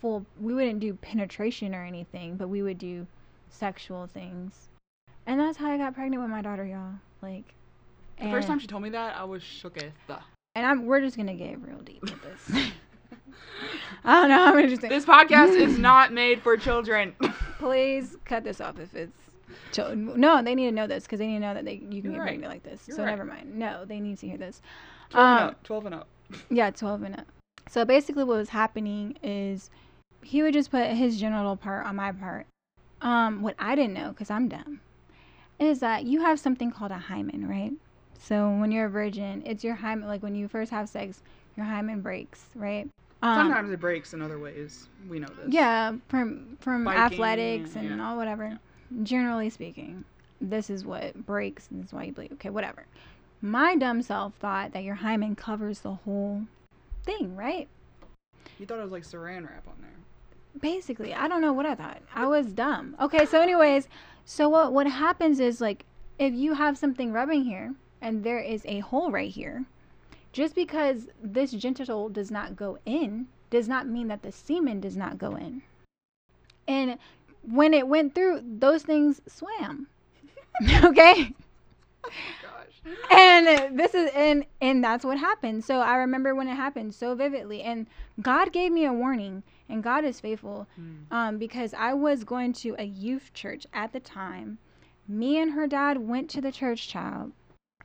[0.00, 3.06] full we wouldn't do penetration or anything, but we would do
[3.50, 4.68] sexual things.
[5.26, 6.94] And that's how I got pregnant with my daughter, y'all.
[7.22, 7.54] Like
[8.20, 9.92] the first time she told me that, I was shooketh.
[10.54, 12.70] And I'm we're just gonna get real deep with this.
[14.04, 14.44] I don't know.
[14.44, 14.90] I'm interesting.
[14.90, 17.14] This podcast is not made for children.
[17.58, 19.12] Please cut this off if it's
[19.72, 20.18] children.
[20.18, 21.92] No, they need to know this because they need to know that they you can
[21.92, 22.26] You're get right.
[22.28, 22.86] pregnant like this.
[22.86, 23.10] You're so right.
[23.10, 23.56] never mind.
[23.56, 24.62] No, they need to hear this.
[25.10, 25.62] Twelve um, and up.
[25.62, 26.08] Twelve and up.
[26.50, 27.26] Yeah, twelve and up.
[27.68, 29.70] So basically, what was happening is
[30.22, 32.46] he would just put his genital part on my part.
[33.00, 34.80] Um, what I didn't know, because I'm dumb,
[35.58, 37.72] is that you have something called a hymen, right?
[38.18, 40.08] So when you're a virgin, it's your hymen.
[40.08, 41.22] Like when you first have sex,
[41.56, 42.88] your hymen breaks, right?
[43.22, 44.88] Um, Sometimes it breaks in other ways.
[45.08, 45.52] We know this.
[45.52, 48.08] Yeah, from from Biking, athletics and yeah.
[48.08, 48.58] all whatever.
[48.90, 49.02] Yeah.
[49.02, 50.04] Generally speaking,
[50.40, 52.32] this is what breaks, and this is why you bleed.
[52.34, 52.86] Okay, whatever.
[53.40, 56.42] My dumb self thought that your hymen covers the whole
[57.04, 57.68] thing, right?
[58.58, 59.90] You thought it was like saran wrap on there.
[60.60, 62.02] Basically, I don't know what I thought.
[62.12, 62.96] I was dumb.
[63.00, 63.86] Okay, so anyways,
[64.24, 65.84] so what what happens is like
[66.18, 69.64] if you have something rubbing here and there is a hole right here,
[70.32, 74.96] just because this genital does not go in does not mean that the semen does
[74.96, 75.62] not go in.
[76.66, 76.98] And
[77.42, 79.86] when it went through, those things swam.
[80.84, 81.32] okay?
[82.04, 82.67] Oh
[83.10, 85.64] and this is and and that's what happened.
[85.64, 87.62] So I remember when it happened so vividly.
[87.62, 87.86] And
[88.20, 91.10] God gave me a warning, and God is faithful, mm.
[91.10, 94.58] um, because I was going to a youth church at the time.
[95.06, 97.32] Me and her dad went to the church child,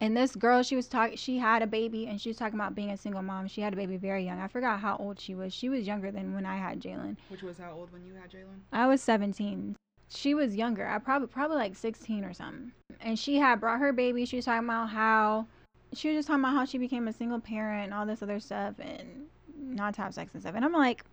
[0.01, 1.15] and this girl, she was talking.
[1.15, 3.47] She had a baby, and she was talking about being a single mom.
[3.47, 4.39] She had a baby very young.
[4.39, 5.53] I forgot how old she was.
[5.53, 7.17] She was younger than when I had Jalen.
[7.29, 8.59] Which was how old when you had Jalen?
[8.71, 9.75] I was 17
[10.09, 10.87] she was younger.
[10.87, 12.71] I probably probably like 16 or something.
[13.01, 14.25] And she had brought her baby.
[14.25, 15.47] She was talking about how
[15.93, 18.39] she was just talking about how she became a single parent and all this other
[18.39, 20.55] stuff and not to have sex and stuff.
[20.55, 21.03] And I'm like,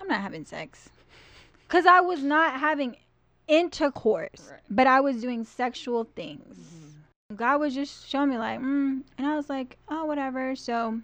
[0.00, 0.88] I'm not having sex.
[1.68, 2.96] Cuz I was not having
[3.48, 4.60] intercourse, right.
[4.70, 6.56] but I was doing sexual things.
[6.56, 7.36] Mm-hmm.
[7.36, 10.56] God was just showing me like, mm, and I was like, oh, whatever.
[10.56, 11.00] So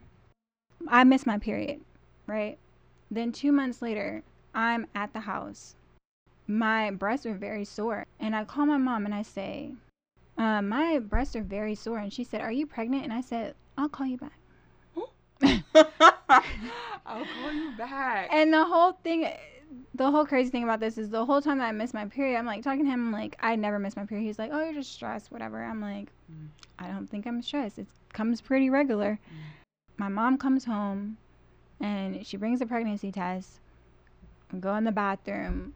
[0.88, 1.80] I missed my period,
[2.26, 2.58] right?
[3.10, 4.22] Then 2 months later,
[4.54, 5.76] I'm at the house
[6.46, 8.06] my breasts are very sore.
[8.20, 9.72] And I call my mom and I say,
[10.38, 11.98] uh, my breasts are very sore.
[11.98, 13.04] And she said, Are you pregnant?
[13.04, 14.38] And I said, I'll call you back.
[17.06, 18.28] I'll call you back.
[18.32, 19.28] And the whole thing,
[19.94, 22.38] the whole crazy thing about this is the whole time that I missed my period,
[22.38, 24.24] I'm like talking to him, I'm like, I never miss my period.
[24.24, 25.62] He's like, Oh, you're just stressed, whatever.
[25.62, 26.48] I'm like, mm.
[26.78, 27.78] I don't think I'm stressed.
[27.78, 29.18] It comes pretty regular.
[29.28, 29.36] Mm.
[29.98, 31.16] My mom comes home
[31.80, 33.60] and she brings a pregnancy test.
[34.52, 35.74] I go in the bathroom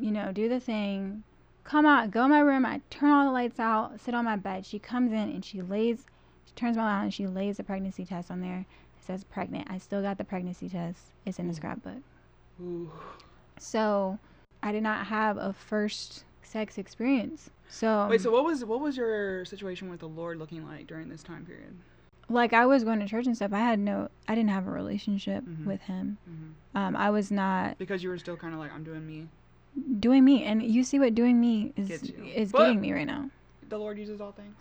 [0.00, 1.22] you know, do the thing,
[1.64, 2.64] come out, go in my room.
[2.64, 4.66] I turn all the lights out, sit on my bed.
[4.66, 6.06] She comes in and she lays,
[6.46, 8.60] she turns my light on and she lays the pregnancy test on there.
[8.60, 9.68] It says pregnant.
[9.70, 11.00] I still got the pregnancy test.
[11.26, 12.02] It's in the scrapbook.
[12.60, 12.90] Ooh.
[13.58, 14.18] So
[14.62, 17.50] I did not have a first sex experience.
[17.68, 21.08] So wait, so what was what was your situation with the Lord looking like during
[21.08, 21.74] this time period?
[22.28, 23.52] Like I was going to church and stuff.
[23.52, 25.66] I had no, I didn't have a relationship mm-hmm.
[25.66, 26.18] with Him.
[26.28, 26.78] Mm-hmm.
[26.78, 29.28] Um, I was not because you were still kind of like I'm doing me
[30.00, 33.30] doing me and you see what doing me is is but getting me right now.
[33.68, 34.56] the lord uses all things.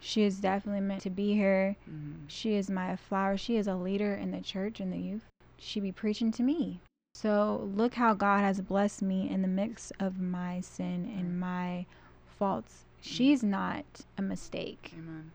[0.00, 1.76] She is definitely meant to be here.
[1.90, 2.26] Mm-hmm.
[2.28, 3.38] she is my flower.
[3.38, 5.24] She is a leader in the church and the youth.
[5.56, 6.80] She be preaching to me.
[7.14, 11.86] So look how god has blessed me in the mix of my sin and my
[12.38, 12.84] faults.
[12.84, 13.14] Mm-hmm.
[13.14, 13.84] she's not
[14.18, 14.92] a mistake.
[14.94, 15.32] Amen.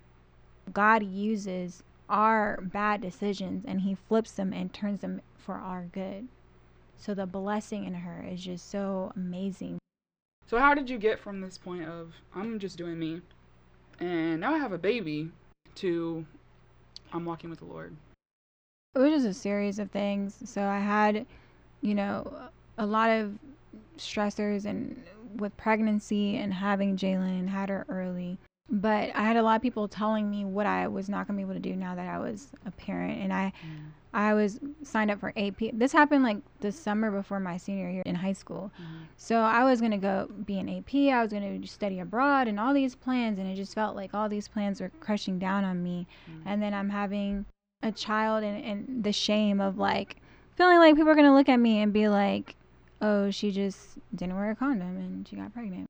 [0.72, 6.28] god uses our bad decisions and he flips them and turns them for our good
[7.00, 9.80] so the blessing in her is just so amazing.
[10.48, 13.22] So how did you get from this point of I'm just doing me
[14.00, 15.32] and now I have a baby
[15.76, 16.26] to
[17.14, 17.96] I'm walking with the Lord?
[18.96, 20.38] It was just a series of things.
[20.46, 21.26] So I had,
[21.82, 23.38] you know, a lot of
[23.98, 25.02] stressors and
[25.38, 28.38] with pregnancy and having Jalen had her early.
[28.72, 31.44] But I had a lot of people telling me what I was not gonna be
[31.44, 33.92] able to do now that I was a parent, and I, Mm.
[34.12, 35.72] I was signed up for AP.
[35.74, 39.06] This happened like the summer before my senior year in high school, Mhm.
[39.18, 41.12] so I was gonna go be an AP.
[41.12, 44.28] I was gonna study abroad, and all these plans, and it just felt like all
[44.30, 46.42] these plans were crushing down on me, Mm.
[46.46, 47.46] and then I'm having
[47.84, 50.18] a child, and, and the shame of like
[50.56, 52.56] feeling like people are gonna look at me and be like,
[53.02, 55.86] oh, she just didn't wear a condom and she got pregnant.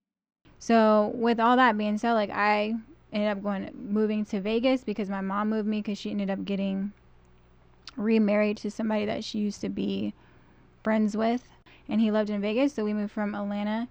[0.59, 2.75] So with all that being said, like I
[3.11, 6.45] ended up going moving to Vegas because my mom moved me because she ended up
[6.45, 6.91] getting
[7.95, 10.13] remarried to somebody that she used to be
[10.83, 11.47] friends with,
[11.87, 12.73] and he lived in Vegas.
[12.73, 13.87] So we moved from Atlanta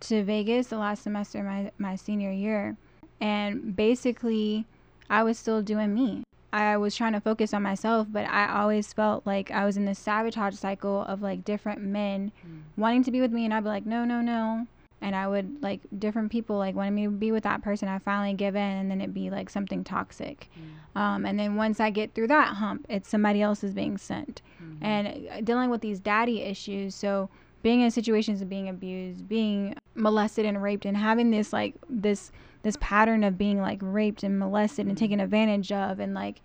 [0.00, 2.76] to Vegas the last semester of my my senior year,
[3.20, 4.66] and basically
[5.10, 6.22] I was still doing me.
[6.54, 9.86] I was trying to focus on myself, but I always felt like I was in
[9.86, 12.60] this sabotage cycle of like different men Mm.
[12.76, 14.66] wanting to be with me, and I'd be like, no, no, no.
[15.02, 17.88] And I would like different people like wanting me to be with that person.
[17.88, 20.48] I finally give in, and then it'd be like something toxic.
[20.56, 21.00] Mm.
[21.00, 24.42] Um, and then once I get through that hump, it's somebody else is being sent.
[24.62, 24.78] Mhm.
[24.80, 27.28] And uh, dealing with these daddy issues, so
[27.62, 32.30] being in situations of being abused, being molested and raped, and having this like this
[32.62, 36.40] this pattern of being like raped and molested and taken advantage of, and like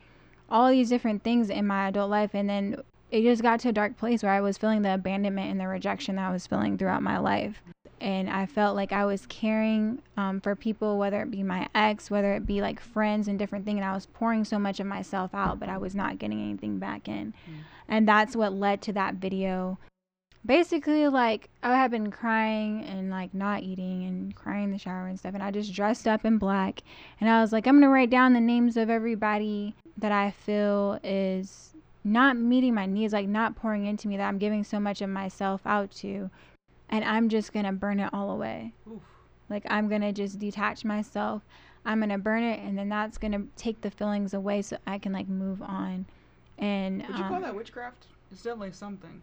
[0.50, 3.74] all these different things in my adult life, and then it just got to a
[3.74, 6.78] dark place where I was feeling the abandonment and the rejection that I was feeling
[6.78, 7.62] throughout my life.
[8.00, 12.12] And I felt like I was caring um, for people, whether it be my ex,
[12.12, 13.78] whether it be like friends and different things.
[13.78, 16.78] And I was pouring so much of myself out, but I was not getting anything
[16.78, 17.34] back in.
[17.50, 17.54] Mm.
[17.88, 19.80] And that's what led to that video.
[20.46, 25.08] Basically, like I had been crying and like not eating and crying in the shower
[25.08, 25.34] and stuff.
[25.34, 26.84] And I just dressed up in black.
[27.20, 30.32] And I was like, I'm going to write down the names of everybody that I
[30.32, 34.80] feel is not meeting my needs, like not pouring into me, that I'm giving so
[34.80, 36.30] much of myself out to.
[36.90, 38.74] And I'm just going to burn it all away.
[38.90, 39.02] Oof.
[39.50, 41.44] Like I'm going to just detach myself.
[41.86, 42.60] I'm going to burn it.
[42.60, 46.06] And then that's going to take the feelings away so I can like move on.
[46.58, 48.08] And Would you call um, that witchcraft?
[48.32, 49.22] It's definitely something.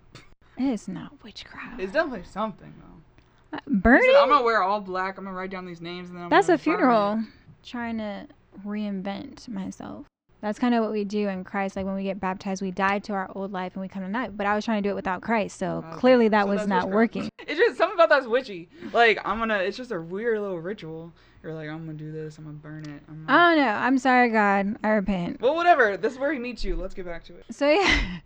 [0.57, 1.81] it's not witchcraft.
[1.81, 3.59] It's definitely something though.
[3.59, 4.11] Uh, burning?
[4.11, 5.18] said, I'm gonna wear all black.
[5.18, 7.22] I'm gonna write down these names and then I'm That's a funeral.
[7.62, 8.27] Trying to
[8.64, 10.07] reinvent myself.
[10.45, 11.75] That's kind of what we do in Christ.
[11.75, 14.11] Like when we get baptized, we die to our old life and we come to
[14.11, 14.31] life.
[14.37, 15.97] But I was trying to do it without Christ, so oh, Okay.
[15.99, 16.95] clearly that So was not witchcraft.
[16.95, 17.29] working.
[17.49, 18.69] It's just something about that's witchy.
[18.93, 19.57] Like I'm gonna.
[19.57, 21.15] It's just a weird little ritual.
[21.43, 22.37] You're like, I'm gonna do this.
[22.37, 23.03] I'm gonna burn it.
[23.09, 23.39] I'm gonna...
[23.39, 23.71] I don't know.
[23.73, 24.77] I'm sorry, God.
[24.85, 25.41] I repent.
[25.41, 25.97] Well, whatever.
[25.97, 26.77] This is where he meets you.
[26.77, 27.47] Let's get back to it.
[27.51, 28.19] So yeah.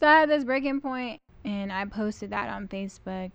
[0.00, 3.32] so I had this breaking point and I posted that on Facebook.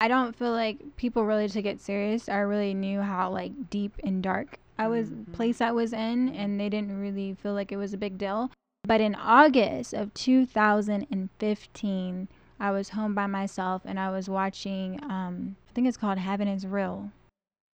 [0.00, 2.30] I don't feel like people really took it serious.
[2.30, 5.32] I really knew how like deep and dark I was Mhm.
[5.32, 8.50] place I was in and they didn't really feel like it was a big deal.
[8.84, 15.56] But in August of 2015, I was home by myself and I was watching um
[15.68, 17.12] I think it's called Heaven is Real.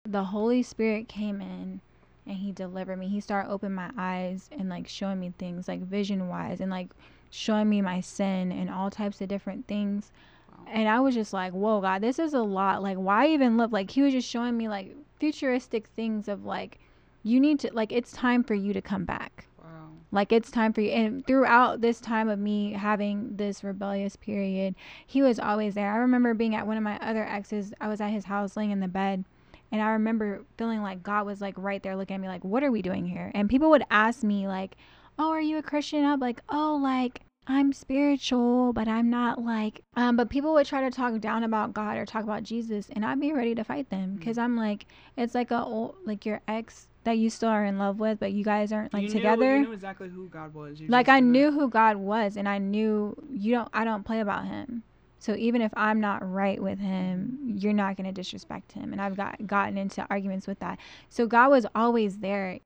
[0.08, 1.80] The Holy Spirit came in
[2.26, 3.08] and he delivered me.
[3.08, 6.90] He started opening my eyes and like showing me things like vision wise and like
[7.30, 10.10] showing me my sin and all types of different things.
[10.50, 10.72] Wow.
[10.72, 12.82] And I was just like, whoa, God, this is a lot.
[12.82, 13.72] Like, why even live?
[13.72, 16.78] Like, he was just showing me like futuristic things of like,
[17.24, 19.48] you need to, like, it's time for you to come back.
[19.58, 19.88] Wow.
[20.12, 20.90] Like, it's time for you.
[20.90, 25.90] And throughout this time of me having this rebellious period, he was always there.
[25.90, 28.70] I remember being at one of my other exes, I was at his house laying
[28.70, 29.24] in the bed.
[29.72, 32.62] And I remember feeling like God was like right there looking at me, like, what
[32.62, 33.32] are we doing here?
[33.34, 34.76] And people would ask me, like,
[35.18, 36.04] oh, are you a Christian?
[36.04, 40.80] I'm like, oh, like, I'm spiritual, but I'm not like, um, but people would try
[40.80, 43.90] to talk down about God or talk about Jesus, and I'd be ready to fight
[43.90, 47.64] them because I'm like, it's like a old, like your ex that you still are
[47.64, 49.54] in love with, but you guys aren't like you together.
[49.56, 50.80] Knew, you knew exactly who God was.
[50.80, 54.04] You like I didn't- knew who God was, and I knew you don't, I don't
[54.04, 54.82] play about him.
[55.18, 59.16] So even if I'm not right with him, you're not gonna disrespect him, and I've
[59.16, 60.78] got gotten into arguments with that.
[61.08, 62.58] So God was always there.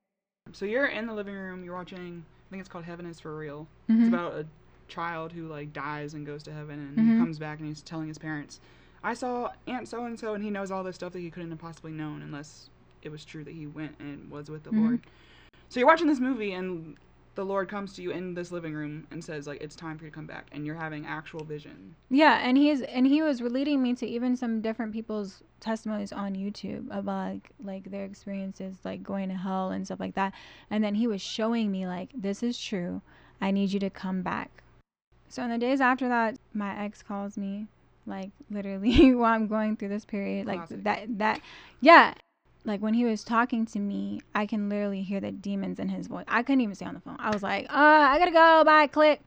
[0.51, 1.63] So you're in the living room.
[1.63, 2.25] You're watching.
[2.25, 3.67] I think it's called Heaven is for Real.
[3.89, 3.99] Mhm.
[3.99, 4.45] It's about a
[4.87, 7.13] child who like dies and goes to heaven, and Mhm.
[7.13, 8.59] he comes back and he's telling his parents,
[9.03, 11.51] "I saw Aunt so and so," and he knows all this stuff that he couldn't
[11.51, 12.69] have possibly known unless
[13.01, 14.81] it was true that he went and was with the Mhm.
[14.81, 15.01] Lord.
[15.69, 16.97] So you're watching this movie, and
[17.35, 20.05] the Lord comes to you in this living room and says, "Like it's time for
[20.05, 21.95] you to come back," and you're having actual vision.
[22.09, 26.33] Yeah, and he's and he was leading me to even some different people's testimonies on
[26.35, 30.33] YouTube about like, like their experiences like going to hell and stuff like that.
[30.69, 33.01] And then he was showing me like this is true.
[33.39, 34.63] I need you to come back.
[35.29, 37.67] So in the days after that, my ex calls me
[38.07, 40.83] like literally while I'm going through this period like Classic.
[40.83, 41.41] that that
[41.79, 42.15] yeah,
[42.65, 46.07] like when he was talking to me, I can literally hear the demons in his
[46.07, 46.25] voice.
[46.27, 47.17] I couldn't even stay on the phone.
[47.19, 48.63] I was like, "Uh, I got to go.
[48.65, 49.21] Bye, click."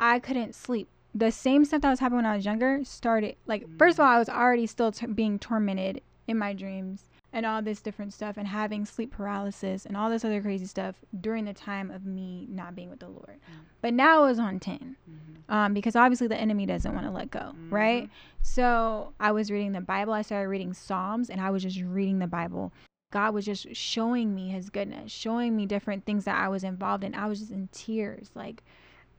[0.00, 3.66] I couldn't sleep the same stuff that was happening when I was younger started like
[3.78, 7.60] first of all I was already still t- being tormented in my dreams and all
[7.62, 11.52] this different stuff and having sleep paralysis and all this other crazy stuff during the
[11.52, 13.36] time of me not being with the Lord.
[13.50, 13.64] Mm.
[13.82, 15.52] But now I was on 10 Mhm.
[15.54, 18.04] um, because obviously the enemy doesn't want to let go, right?
[18.04, 18.10] Mhm.
[18.42, 20.12] So I was reading the Bible.
[20.14, 22.72] I started reading Psalms and I was just reading the Bible.
[23.10, 27.04] God was just showing me his goodness, showing me different things that I was involved
[27.04, 27.14] in.
[27.14, 28.62] I was just in tears, like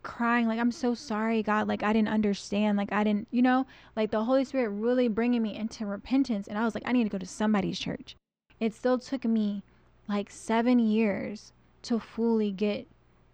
[0.04, 1.68] crying, like, I'm so sorry, God.
[1.68, 2.78] Like, I didn't understand.
[2.78, 6.48] Like, I didn't, you know, like the Holy Spirit really bringing me into repentance.
[6.48, 8.16] And I was like, I need to go to somebody's church.
[8.60, 9.64] It still took me
[10.08, 12.88] like seven years to fully get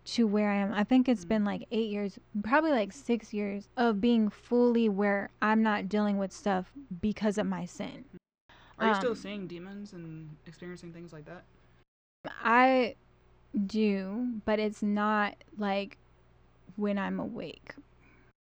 [0.05, 0.71] to where I am.
[0.73, 5.29] I think it's been like eight years, probably like six years of being fully where
[5.41, 8.05] I'm not dealing with stuff because of my sin.
[8.77, 11.43] Are you still Um, seeing demons and experiencing things like that?
[12.43, 12.95] I
[13.65, 15.97] do, but it's not like
[16.75, 17.73] when I'm awake.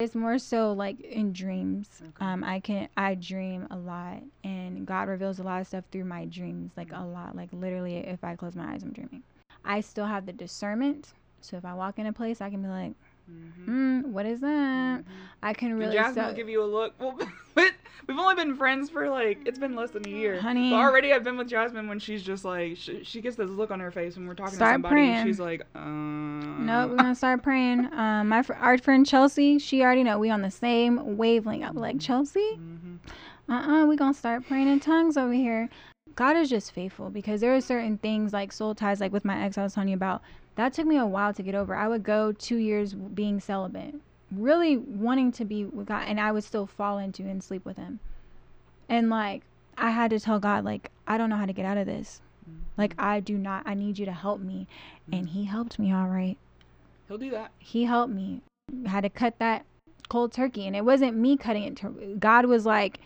[0.00, 1.88] It's more so like in dreams.
[2.02, 2.24] Okay.
[2.24, 6.04] Um, I can I dream a lot, and God reveals a lot of stuff through
[6.04, 7.36] my dreams, like a lot.
[7.36, 9.22] Like literally, if I close my eyes, I'm dreaming.
[9.64, 12.68] I still have the discernment, so if I walk in a place, I can be
[12.68, 12.92] like,
[13.30, 13.70] Mm-hmm.
[13.70, 15.02] mm, "What is that?"
[15.42, 15.94] I can really.
[15.94, 16.94] Jasmine so- will give you a look.
[17.00, 17.16] Well,
[17.54, 17.72] but
[18.06, 20.40] we've only been friends for like it's been less than a year.
[20.40, 20.70] Honey.
[20.70, 23.70] But already I've been with Jasmine when she's just like she, she gets this look
[23.70, 25.14] on her face when we're talking Start to somebody praying.
[25.14, 25.80] and she's like, uh.
[25.84, 27.88] No, we're gonna start praying.
[27.94, 31.64] Um, my fr- our friend Chelsea, she already know we on the same wavelength.
[31.64, 32.98] I'm like Chelsea, Mhm.
[33.48, 35.68] uh-uh, we gonna start praying in tongues over here.
[36.16, 39.42] God is just faithful because there are certain things like soul ties, like with my
[39.44, 40.22] ex, I was telling you about.
[40.56, 41.74] That took me a while to get over.
[41.74, 43.94] I would go two years being celibate,
[44.40, 47.76] really wanting to be with God, and I would still fall into and sleep with
[47.76, 48.00] Him.
[48.88, 49.42] And like,
[49.76, 52.20] I had to tell God, like, I don't know how to get out of this.
[52.76, 53.62] Like, I do not.
[53.66, 54.66] I need you to help me,
[55.12, 56.36] and He helped me all right
[57.08, 57.50] He'll do that.
[57.58, 58.40] he helped me
[58.86, 59.64] had to cut that
[60.08, 62.98] cold turkey and it wasn't me cutting it to god was like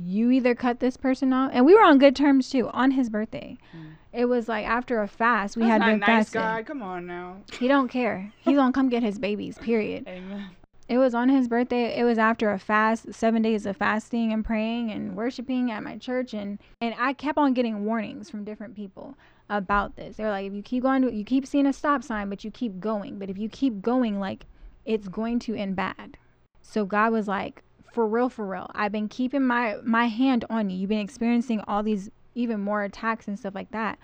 [0.00, 3.08] you either cut this person off and we were on good terms too on his
[3.10, 3.94] birthday Mm.
[4.12, 6.62] it was like after a fast we That's had not been nice fasting guy.
[6.62, 7.38] Come on now.
[7.58, 10.46] he don't care he's gonna come get his babies period Amen.
[10.90, 11.96] It was on his birthday.
[11.96, 15.96] It was after a fast seven days of fasting and praying and worshiping at my
[15.96, 16.34] church.
[16.34, 19.16] And and i kept on getting warnings from different people
[19.48, 20.16] about this.
[20.16, 22.80] They're like if you keep going you keep seeing a stop sign but you keep
[22.80, 23.20] going.
[23.20, 24.46] But if you keep going like
[24.84, 26.16] it's going to end bad.
[26.60, 27.62] So god was like
[27.92, 30.76] for real for real i've been keeping my my hand on you.
[30.76, 33.96] You've been experiencing all these even more attacks and stuff like that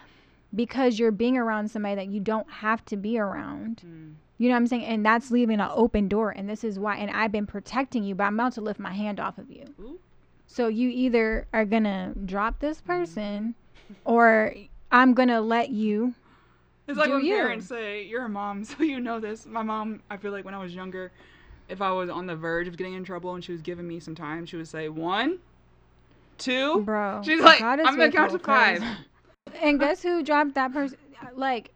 [0.54, 3.82] because you're being around somebody that you don't have to be around.
[3.84, 4.14] Mm.
[4.38, 4.84] You know what I'm saying?
[4.84, 6.30] And that's leaving an open door.
[6.30, 6.96] And this is why.
[6.96, 9.64] And I've been protecting you, but I'm about to lift my hand off of you.
[9.80, 9.98] Ooh.
[10.46, 12.86] So you either are going to drop this mm-hmm.
[12.86, 13.54] person
[14.04, 14.54] or
[14.92, 16.14] I'm going to let you.
[16.86, 17.34] It's like when you?
[17.34, 20.54] parents say, "You're a mom, so you know this." My mom, I feel like when
[20.54, 21.10] I was younger,
[21.68, 23.98] if I was on the verge of getting in trouble and she was giving me
[23.98, 25.40] some time, she would say, "One,
[26.38, 26.82] two.
[26.82, 27.22] Bro.
[27.24, 28.84] She's like, "I'm gonna count to five.
[29.60, 30.98] And guess who dropped that person?
[31.34, 31.72] Like,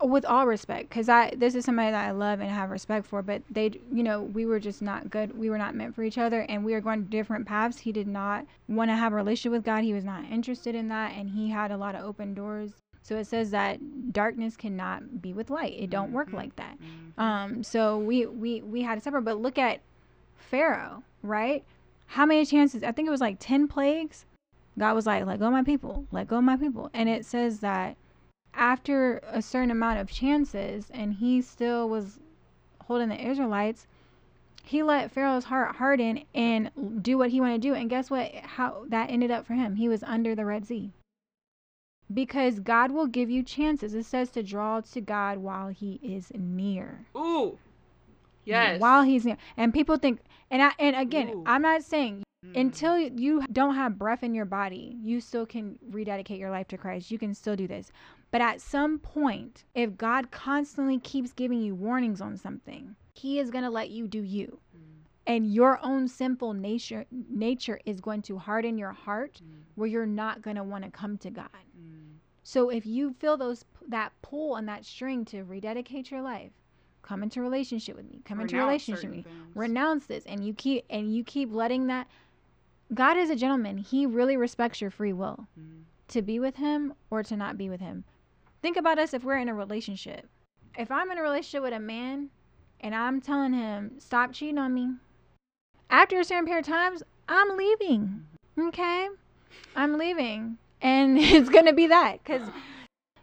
[0.00, 3.22] with all respect, because I this is somebody that I love and have respect for,
[3.22, 5.36] but they, you know, we were just not good.
[5.36, 7.78] We were not meant for each other, and we were going different paths.
[7.78, 9.82] He did not want to have a relationship with God.
[9.82, 12.72] He was not interested in that, and he had a lot of open doors.
[13.02, 15.74] So it says that darkness cannot be with light.
[15.78, 16.34] It don't work Mhm.
[16.34, 16.76] like that.
[16.78, 17.20] Mhm.
[17.22, 19.24] Um, so we we we had to separate.
[19.24, 19.80] But look at
[20.36, 21.64] Pharaoh, right?
[22.08, 22.82] How many chances?
[22.84, 24.26] I think it was like ten plagues.
[24.78, 26.06] God was like, "Let go of my people.
[26.12, 27.96] Let go of my people." And it says that
[28.58, 32.18] after a certain amount of chances, and he still was
[32.84, 33.86] holding the Israelites.
[34.64, 36.70] He let Pharaoh's heart harden and
[37.02, 37.74] do what he wanted to do.
[37.74, 38.34] And guess what?
[38.34, 39.76] How that ended up for him?
[39.76, 40.90] He was under the Red Sea.
[42.12, 43.94] Because God will give you chances.
[43.94, 47.58] It says to draw to God while he is near Ooh.
[48.44, 48.80] Yes.
[48.80, 49.36] while he's near.
[49.56, 50.20] And people think,
[50.50, 51.42] and I, and again, Ooh.
[51.46, 52.56] I'm not saying Mm.
[52.56, 56.78] until you don't have breath in your body, you still can rededicate your life to
[56.78, 57.10] Christ.
[57.10, 57.90] You can still do this.
[58.30, 63.50] But at some point, if God constantly keeps giving you warnings on something, He is
[63.50, 64.60] going to let you do you.
[64.72, 64.80] Mm.
[65.26, 69.62] And your own sinful nature nature is going to harden your heart Mm.
[69.74, 71.48] where you're not going to want to come to God.
[71.76, 72.18] Mm.
[72.44, 76.52] So if you feel those that pull on that string to rededicate your life,
[77.08, 78.20] come into a relationship with me.
[78.24, 79.56] Come into relationship with me things.
[79.56, 82.06] renounce this and you keep and you keep letting that
[82.92, 83.78] God is a gentleman.
[83.78, 85.82] He really respects your free will Mm.
[86.08, 88.04] to be with him or to not be with him.
[88.62, 90.28] Think about us if we're in a relationship.
[90.76, 92.30] If I'm in a relationship with a man
[92.80, 94.94] and I'm telling him, stop cheating on me,
[95.90, 98.26] after a certain period of times, I'm leaving.
[98.58, 99.08] Okay?
[99.76, 100.58] I'm leaving.
[100.82, 102.24] And it's gonna be that.
[102.24, 102.42] Cause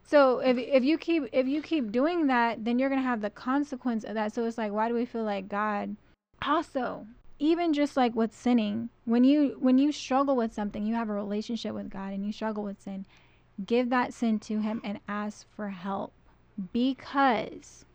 [0.06, 3.30] so if if you keep if you keep doing that, then you're gonna have the
[3.30, 4.34] consequence of that.
[4.34, 5.96] So it's like why do we feel like God
[6.42, 7.08] also
[7.40, 11.14] even just like with sinning, when you when you struggle with something, you have a
[11.14, 13.06] relationship with God and you struggle with sin,
[13.66, 16.14] give that sin to him and ask for help.
[16.72, 17.86] Because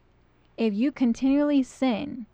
[0.59, 2.27] if you continually sin,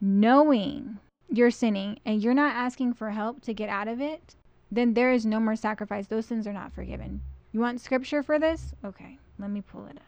[0.00, 0.98] knowing
[1.30, 4.34] you're sinning and you're not asking for help to get out of it,
[4.70, 6.06] then there is no more sacrifice.
[6.06, 7.22] Those sins are not forgiven.
[7.52, 8.74] You want scripture for this?
[8.84, 10.02] Okay, let me pull it up.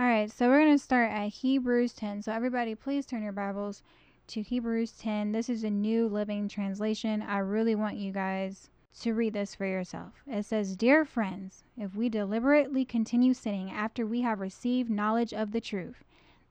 [0.00, 2.22] All right, so we're going to start at Hebrews 10.
[2.22, 3.84] So, everybody, please turn your Bibles
[4.28, 5.30] to Hebrews 10.
[5.30, 7.22] This is a new living translation.
[7.22, 8.68] I really want you guys
[9.02, 10.24] to read this for yourself.
[10.26, 15.52] It says, Dear friends, if we deliberately continue sinning after we have received knowledge of
[15.52, 16.02] the truth,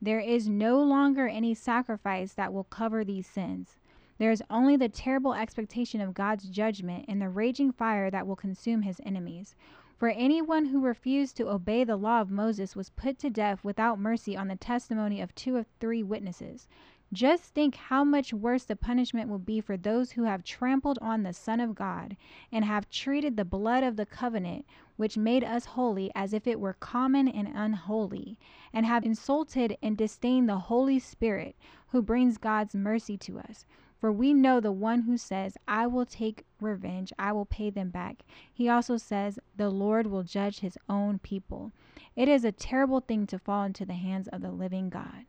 [0.01, 3.75] there is no longer any sacrifice that will cover these sins.
[4.19, 8.35] There is only the terrible expectation of God's judgment and the raging fire that will
[8.35, 9.55] consume his enemies.
[9.97, 13.99] For anyone who refused to obey the law of Moses was put to death without
[13.99, 16.67] mercy on the testimony of two or three witnesses.
[17.13, 21.23] Just think how much worse the punishment will be for those who have trampled on
[21.23, 22.17] the Son of God
[22.51, 26.59] and have treated the blood of the covenant, which made us holy, as if it
[26.59, 28.37] were common and unholy,
[28.73, 31.55] and have insulted and disdained the Holy Spirit,
[31.89, 33.65] who brings God's mercy to us.
[34.03, 37.89] For we know the one who says, I will take revenge, I will pay them
[37.89, 38.25] back.
[38.53, 41.71] He also says, The Lord will judge his own people.
[42.13, 45.23] It is a terrible thing to fall into the hands of the living God.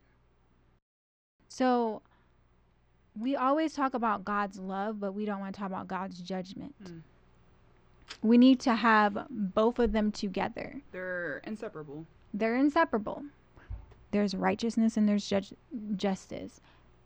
[1.47, 2.01] So,
[3.17, 6.75] we always talk about God's love, but we don't want to talk about God's judgment.
[6.83, 6.99] Mm.
[8.23, 10.81] We need to have both of them together.
[10.91, 12.07] They're inseparable.
[12.33, 13.23] They're inseparable.
[14.11, 15.53] There's righteousness and there's judge-
[15.95, 16.59] justice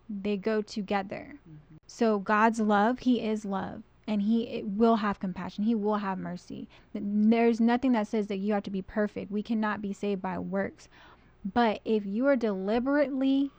[0.09, 1.35] they go together.
[1.35, 1.77] Mm-hmm.
[1.87, 5.63] So God's love, he is love and he will have compassion.
[5.63, 6.67] He will have mercy.
[6.93, 9.31] There's nothing that says that you have to be perfect.
[9.31, 10.89] We cannot be saved by works.
[11.53, 13.51] But if you are deliberately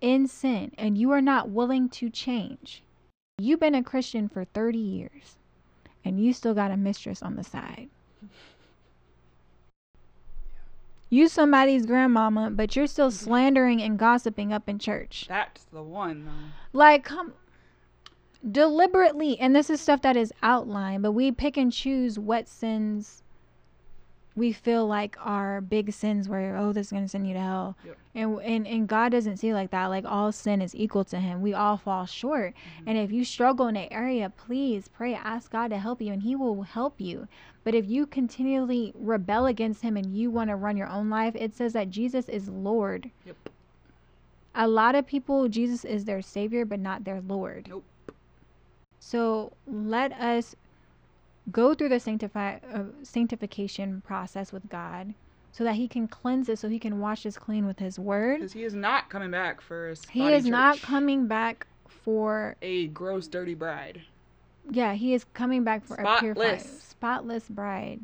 [0.00, 2.82] in sin and you are not willing to change,
[3.38, 5.38] you've been a Christian for 30 years
[6.04, 7.88] and you still got a mistress on the side.
[11.08, 15.26] You somebody's grandmama, but you're still slandering and gossiping up in church.
[15.28, 16.32] That's the one, though.
[16.72, 17.34] Like, come
[18.50, 23.22] deliberately, and this is stuff that is outlined, but we pick and choose what sins
[24.36, 27.76] we feel like our big sins where oh this is gonna send you to hell
[27.84, 27.96] yep.
[28.14, 31.40] and, and and god doesn't see like that like all sin is equal to him
[31.40, 32.88] we all fall short mm-hmm.
[32.88, 36.22] and if you struggle in an area please pray ask god to help you and
[36.22, 37.26] he will help you
[37.64, 41.34] but if you continually rebel against him and you want to run your own life
[41.34, 43.36] it says that jesus is lord yep.
[44.54, 47.84] a lot of people jesus is their savior but not their lord nope.
[49.00, 50.54] so let us
[51.50, 55.14] go through the sanctify, uh, sanctification process with God
[55.52, 58.40] so that he can cleanse it so he can wash us clean with his word.
[58.40, 60.50] Because he is not coming back for a he is church.
[60.50, 64.02] not coming back for a gross dirty bride.
[64.70, 66.18] Yeah he is coming back for spotless.
[66.18, 68.00] a purified spotless bride.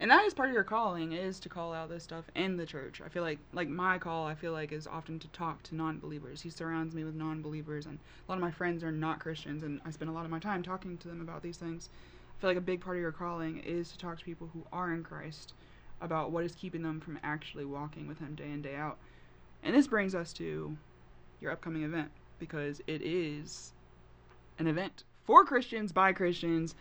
[0.00, 2.66] And that is part of your calling is to call out this stuff in the
[2.66, 3.00] church.
[3.04, 6.42] I feel like like my call i feel like is often to talk to non-believers.
[6.42, 9.80] He surrounds me with non-believers and a lot of my friends are not christians and
[9.86, 11.88] i spend a lot of my time talking to them about these things
[12.40, 14.92] feel like a big part of your calling is to talk to people who are
[14.92, 15.54] in Christ
[16.00, 18.98] about what is keeping them from actually walking with Him day in, day out.
[19.62, 20.76] And this brings us to
[21.40, 23.72] your upcoming event because it is
[24.58, 26.74] an event for Christians by Christians.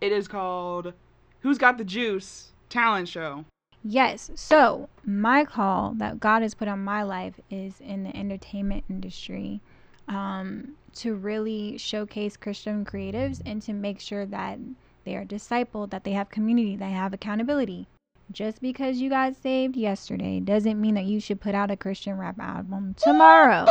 [0.00, 0.92] It is called
[1.40, 3.44] Who's Got the Juice Talent Show.
[3.84, 4.30] Yes.
[4.34, 9.60] So, my call that God has put on my life is in the entertainment industry
[10.08, 14.58] um, to really showcase Christian creatives and to make sure that
[15.04, 17.86] they are discipled, that they have community, they have accountability.
[18.32, 22.16] Just because you got saved yesterday doesn't mean that you should put out a Christian
[22.16, 23.66] rap album tomorrow.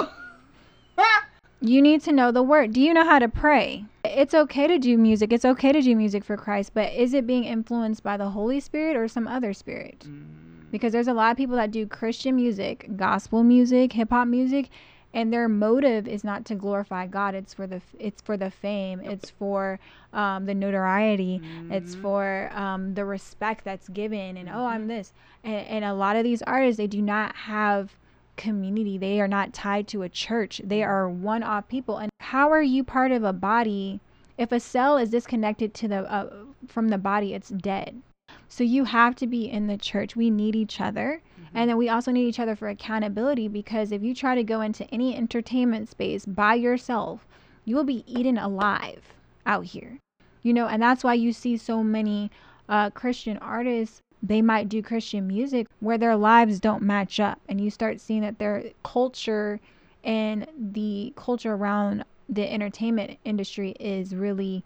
[1.61, 2.71] you need to know the word.
[2.73, 3.85] Do you know how to pray?
[4.03, 5.33] It's okay to do music.
[5.33, 8.59] It's okay to do music for Christ, but is it being influenced by the Holy
[8.59, 10.05] Spirit or some other spirit?
[10.07, 10.69] Mm.
[10.71, 14.69] Because there's a lot of people that do Christian music, gospel music, hip hop music,
[15.13, 17.35] and their motive is not to glorify God.
[17.35, 18.99] It's for the it's for the fame.
[18.99, 19.79] It's for
[20.11, 21.39] um, the notoriety.
[21.39, 21.71] Mm-hmm.
[21.71, 24.37] It's for um, the respect that's given.
[24.37, 24.57] And mm-hmm.
[24.57, 24.89] oh, I'm mm-hmm.
[24.89, 25.13] this.
[25.43, 27.95] And, and a lot of these artists, they do not have
[28.37, 28.97] community.
[28.97, 30.61] They are not tied to a church.
[30.63, 30.89] They mm-hmm.
[30.89, 31.97] are one-off people.
[31.97, 33.99] And how are you part of a body?
[34.37, 36.29] If a cell is disconnected to the uh,
[36.67, 38.01] from the body, it's dead.
[38.49, 40.15] So you have to be in the church.
[40.15, 41.21] We need each other.
[41.55, 44.61] And then we also need each other for accountability because if you try to go
[44.61, 47.27] into any entertainment space by yourself,
[47.63, 49.13] you will be eaten alive
[49.45, 49.99] out here.
[50.41, 52.31] You know, and that's why you see so many
[52.67, 54.01] uh, Christian artists.
[54.21, 58.21] They might do Christian music where their lives don't match up, and you start seeing
[58.21, 59.59] that their culture
[60.03, 64.63] and the culture around the entertainment industry is really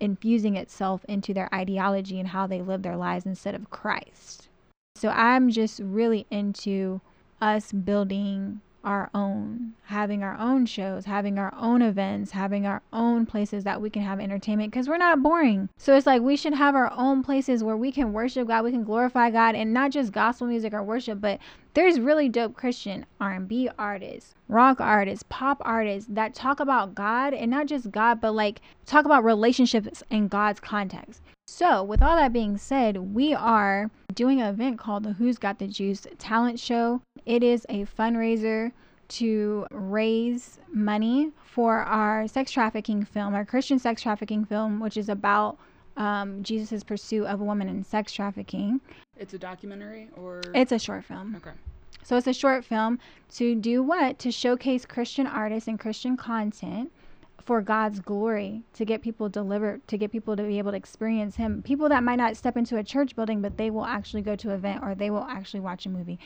[0.00, 4.49] infusing itself into their ideology and how they live their lives instead of Christ.
[5.00, 7.00] So I'm just really into
[7.40, 13.24] us building our own, having our own shows, having our own events, having our own
[13.24, 15.70] places that we can have entertainment because we're not boring.
[15.78, 18.72] So it's like we should have our own places where we can worship God, we
[18.72, 21.38] can glorify God, and not just gospel music or worship, but
[21.74, 27.50] there's really dope Christian R&B artists, rock artists, pop artists that talk about God and
[27.50, 31.22] not just God, but like talk about relationships in God's context.
[31.46, 35.58] So, with all that being said, we are doing an event called the Who's Got
[35.58, 37.02] the Juice Talent Show.
[37.26, 38.72] It is a fundraiser
[39.08, 45.08] to raise money for our sex trafficking film, our Christian sex trafficking film, which is
[45.08, 45.58] about
[45.96, 48.80] um, Jesus' pursuit of a woman in sex trafficking.
[49.16, 51.36] It's a documentary or It's a short film.
[51.36, 51.56] Okay.
[52.02, 52.98] So it's a short film
[53.34, 54.18] to do what?
[54.20, 56.90] To showcase Christian artists and Christian content
[57.44, 61.36] for God's glory, to get people delivered, to get people to be able to experience
[61.36, 61.62] Him.
[61.62, 64.50] People that might not step into a church building, but they will actually go to
[64.50, 66.18] an event or they will actually watch a movie.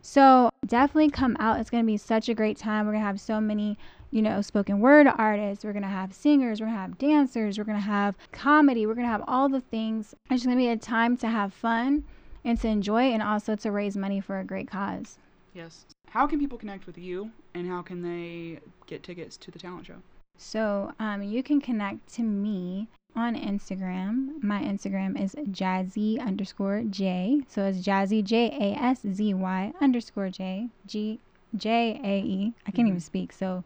[0.00, 1.60] So definitely come out.
[1.60, 2.86] It's going to be such a great time.
[2.86, 3.78] We're going to have so many,
[4.12, 5.64] you know, spoken word artists.
[5.64, 6.60] We're going to have singers.
[6.60, 7.58] We're going to have dancers.
[7.58, 8.86] We're going to have comedy.
[8.86, 10.14] We're going to have all the things.
[10.30, 12.04] It's just going to be a time to have fun
[12.44, 15.18] and to enjoy and also to raise money for a great cause.
[15.54, 15.86] Yes.
[16.10, 19.86] How can people connect with you and how can they get tickets to the talent
[19.86, 19.96] show?
[20.36, 24.42] So um, you can connect to me on Instagram.
[24.42, 27.42] My Instagram is jazzy underscore J.
[27.48, 31.20] So it's jazzy J A S Z Y underscore J G
[31.54, 32.52] J A E.
[32.66, 32.90] I can't Mhm.
[32.92, 33.32] even speak.
[33.32, 33.62] So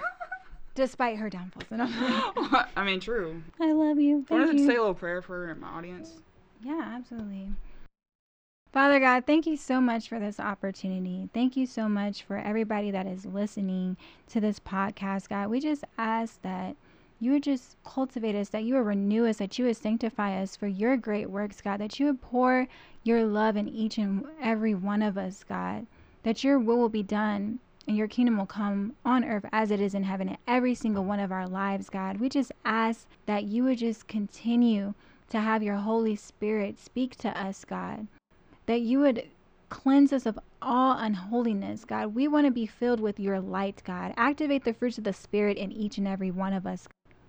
[0.76, 1.65] despite her downfalls.
[1.71, 1.82] And
[2.76, 3.41] I mean, true.
[3.59, 4.23] I love you.
[4.28, 6.19] Thank I wanted to say a little prayer for my audience.
[6.63, 7.49] Yeah, absolutely.
[8.71, 11.30] Father God, thank you so much for this opportunity.
[11.34, 13.95] Thank you so much for everybody that is listening
[14.28, 15.49] to this podcast, God.
[15.49, 16.76] We just ask that
[17.21, 20.57] you would just cultivate us, that you would renew us, that you would sanctify us
[20.57, 22.67] for your great works, God, that you would pour
[23.06, 25.86] your love in each and every one of us, God,
[26.24, 29.80] that your will will be done and your kingdom will come on earth as it
[29.80, 32.20] is in heaven in every single one of our lives, God.
[32.20, 34.95] We just ask that you would just continue
[35.30, 38.08] to have your Holy Spirit speak to us, God.
[38.66, 39.30] That you would
[39.70, 42.16] cleanse us of all unholiness, God.
[42.16, 44.16] We want to be filled with your light, God.
[44.18, 46.88] Activate the fruits of the Spirit in each and every one of us.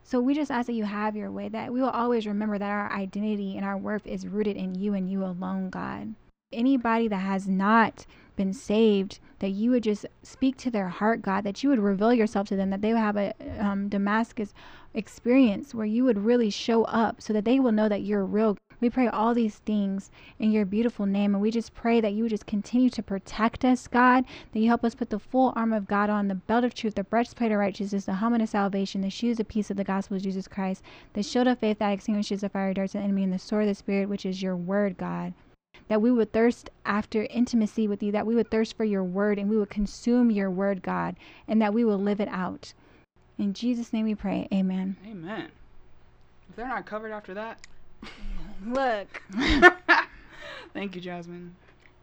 [0.09, 2.71] So we just ask that you have your way, that we will always remember that
[2.71, 6.15] our identity and our worth is rooted in you and you alone, God.
[6.53, 11.43] Anybody that has not been saved, that you would just speak to their heart, God,
[11.43, 14.55] that you would reveal yourself to them, that they would have a um, Damascus
[14.95, 18.57] experience where you would really show up so that they will know that you're real.
[18.81, 22.25] We pray all these things in your beautiful name, and we just pray that you
[22.25, 25.77] would just continue to protect us, God, that you help us put the full armor
[25.77, 29.01] of God on, the belt of truth, the breastplate of righteousness, the helmet of salvation,
[29.01, 30.83] the shoes of peace of the gospel of Jesus Christ,
[31.15, 33.63] the shield of faith that extinguishes the fiery darts of the enemy, and the sword
[33.63, 35.33] of the Spirit, which is your word, God
[35.89, 39.39] that we would thirst after intimacy with you, that we would thirst for your word
[39.39, 41.17] and we would consume your word, God,
[41.47, 42.73] and that we will live it out.
[43.39, 44.49] In Jesus' name we pray.
[44.53, 44.97] Amen.
[45.07, 45.49] Amen.
[46.49, 47.59] If they're not covered after that,
[48.67, 49.23] Look,
[50.75, 51.55] thank you, Jasmine.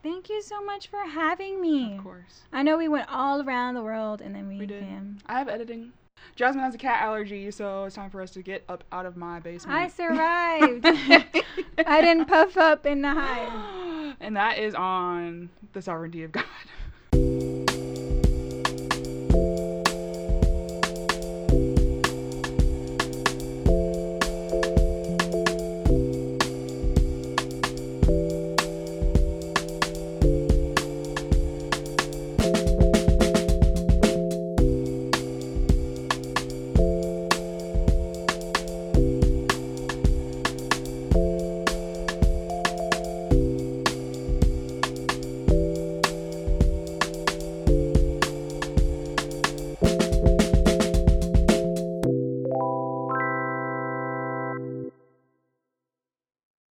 [0.02, 1.98] thank you so much for having me.
[1.98, 2.42] Of course.
[2.54, 4.84] I know we went all around the world and then we, We did.
[4.84, 5.18] came.
[5.26, 5.92] I have editing.
[6.38, 9.18] Jasmine has a cat allergy, so it's time for us to get up out of
[9.18, 9.78] my basement.
[9.78, 10.86] I survived.
[11.86, 14.16] I didn't puff up in the hive.
[14.22, 16.46] and that is on the sovereignty of God.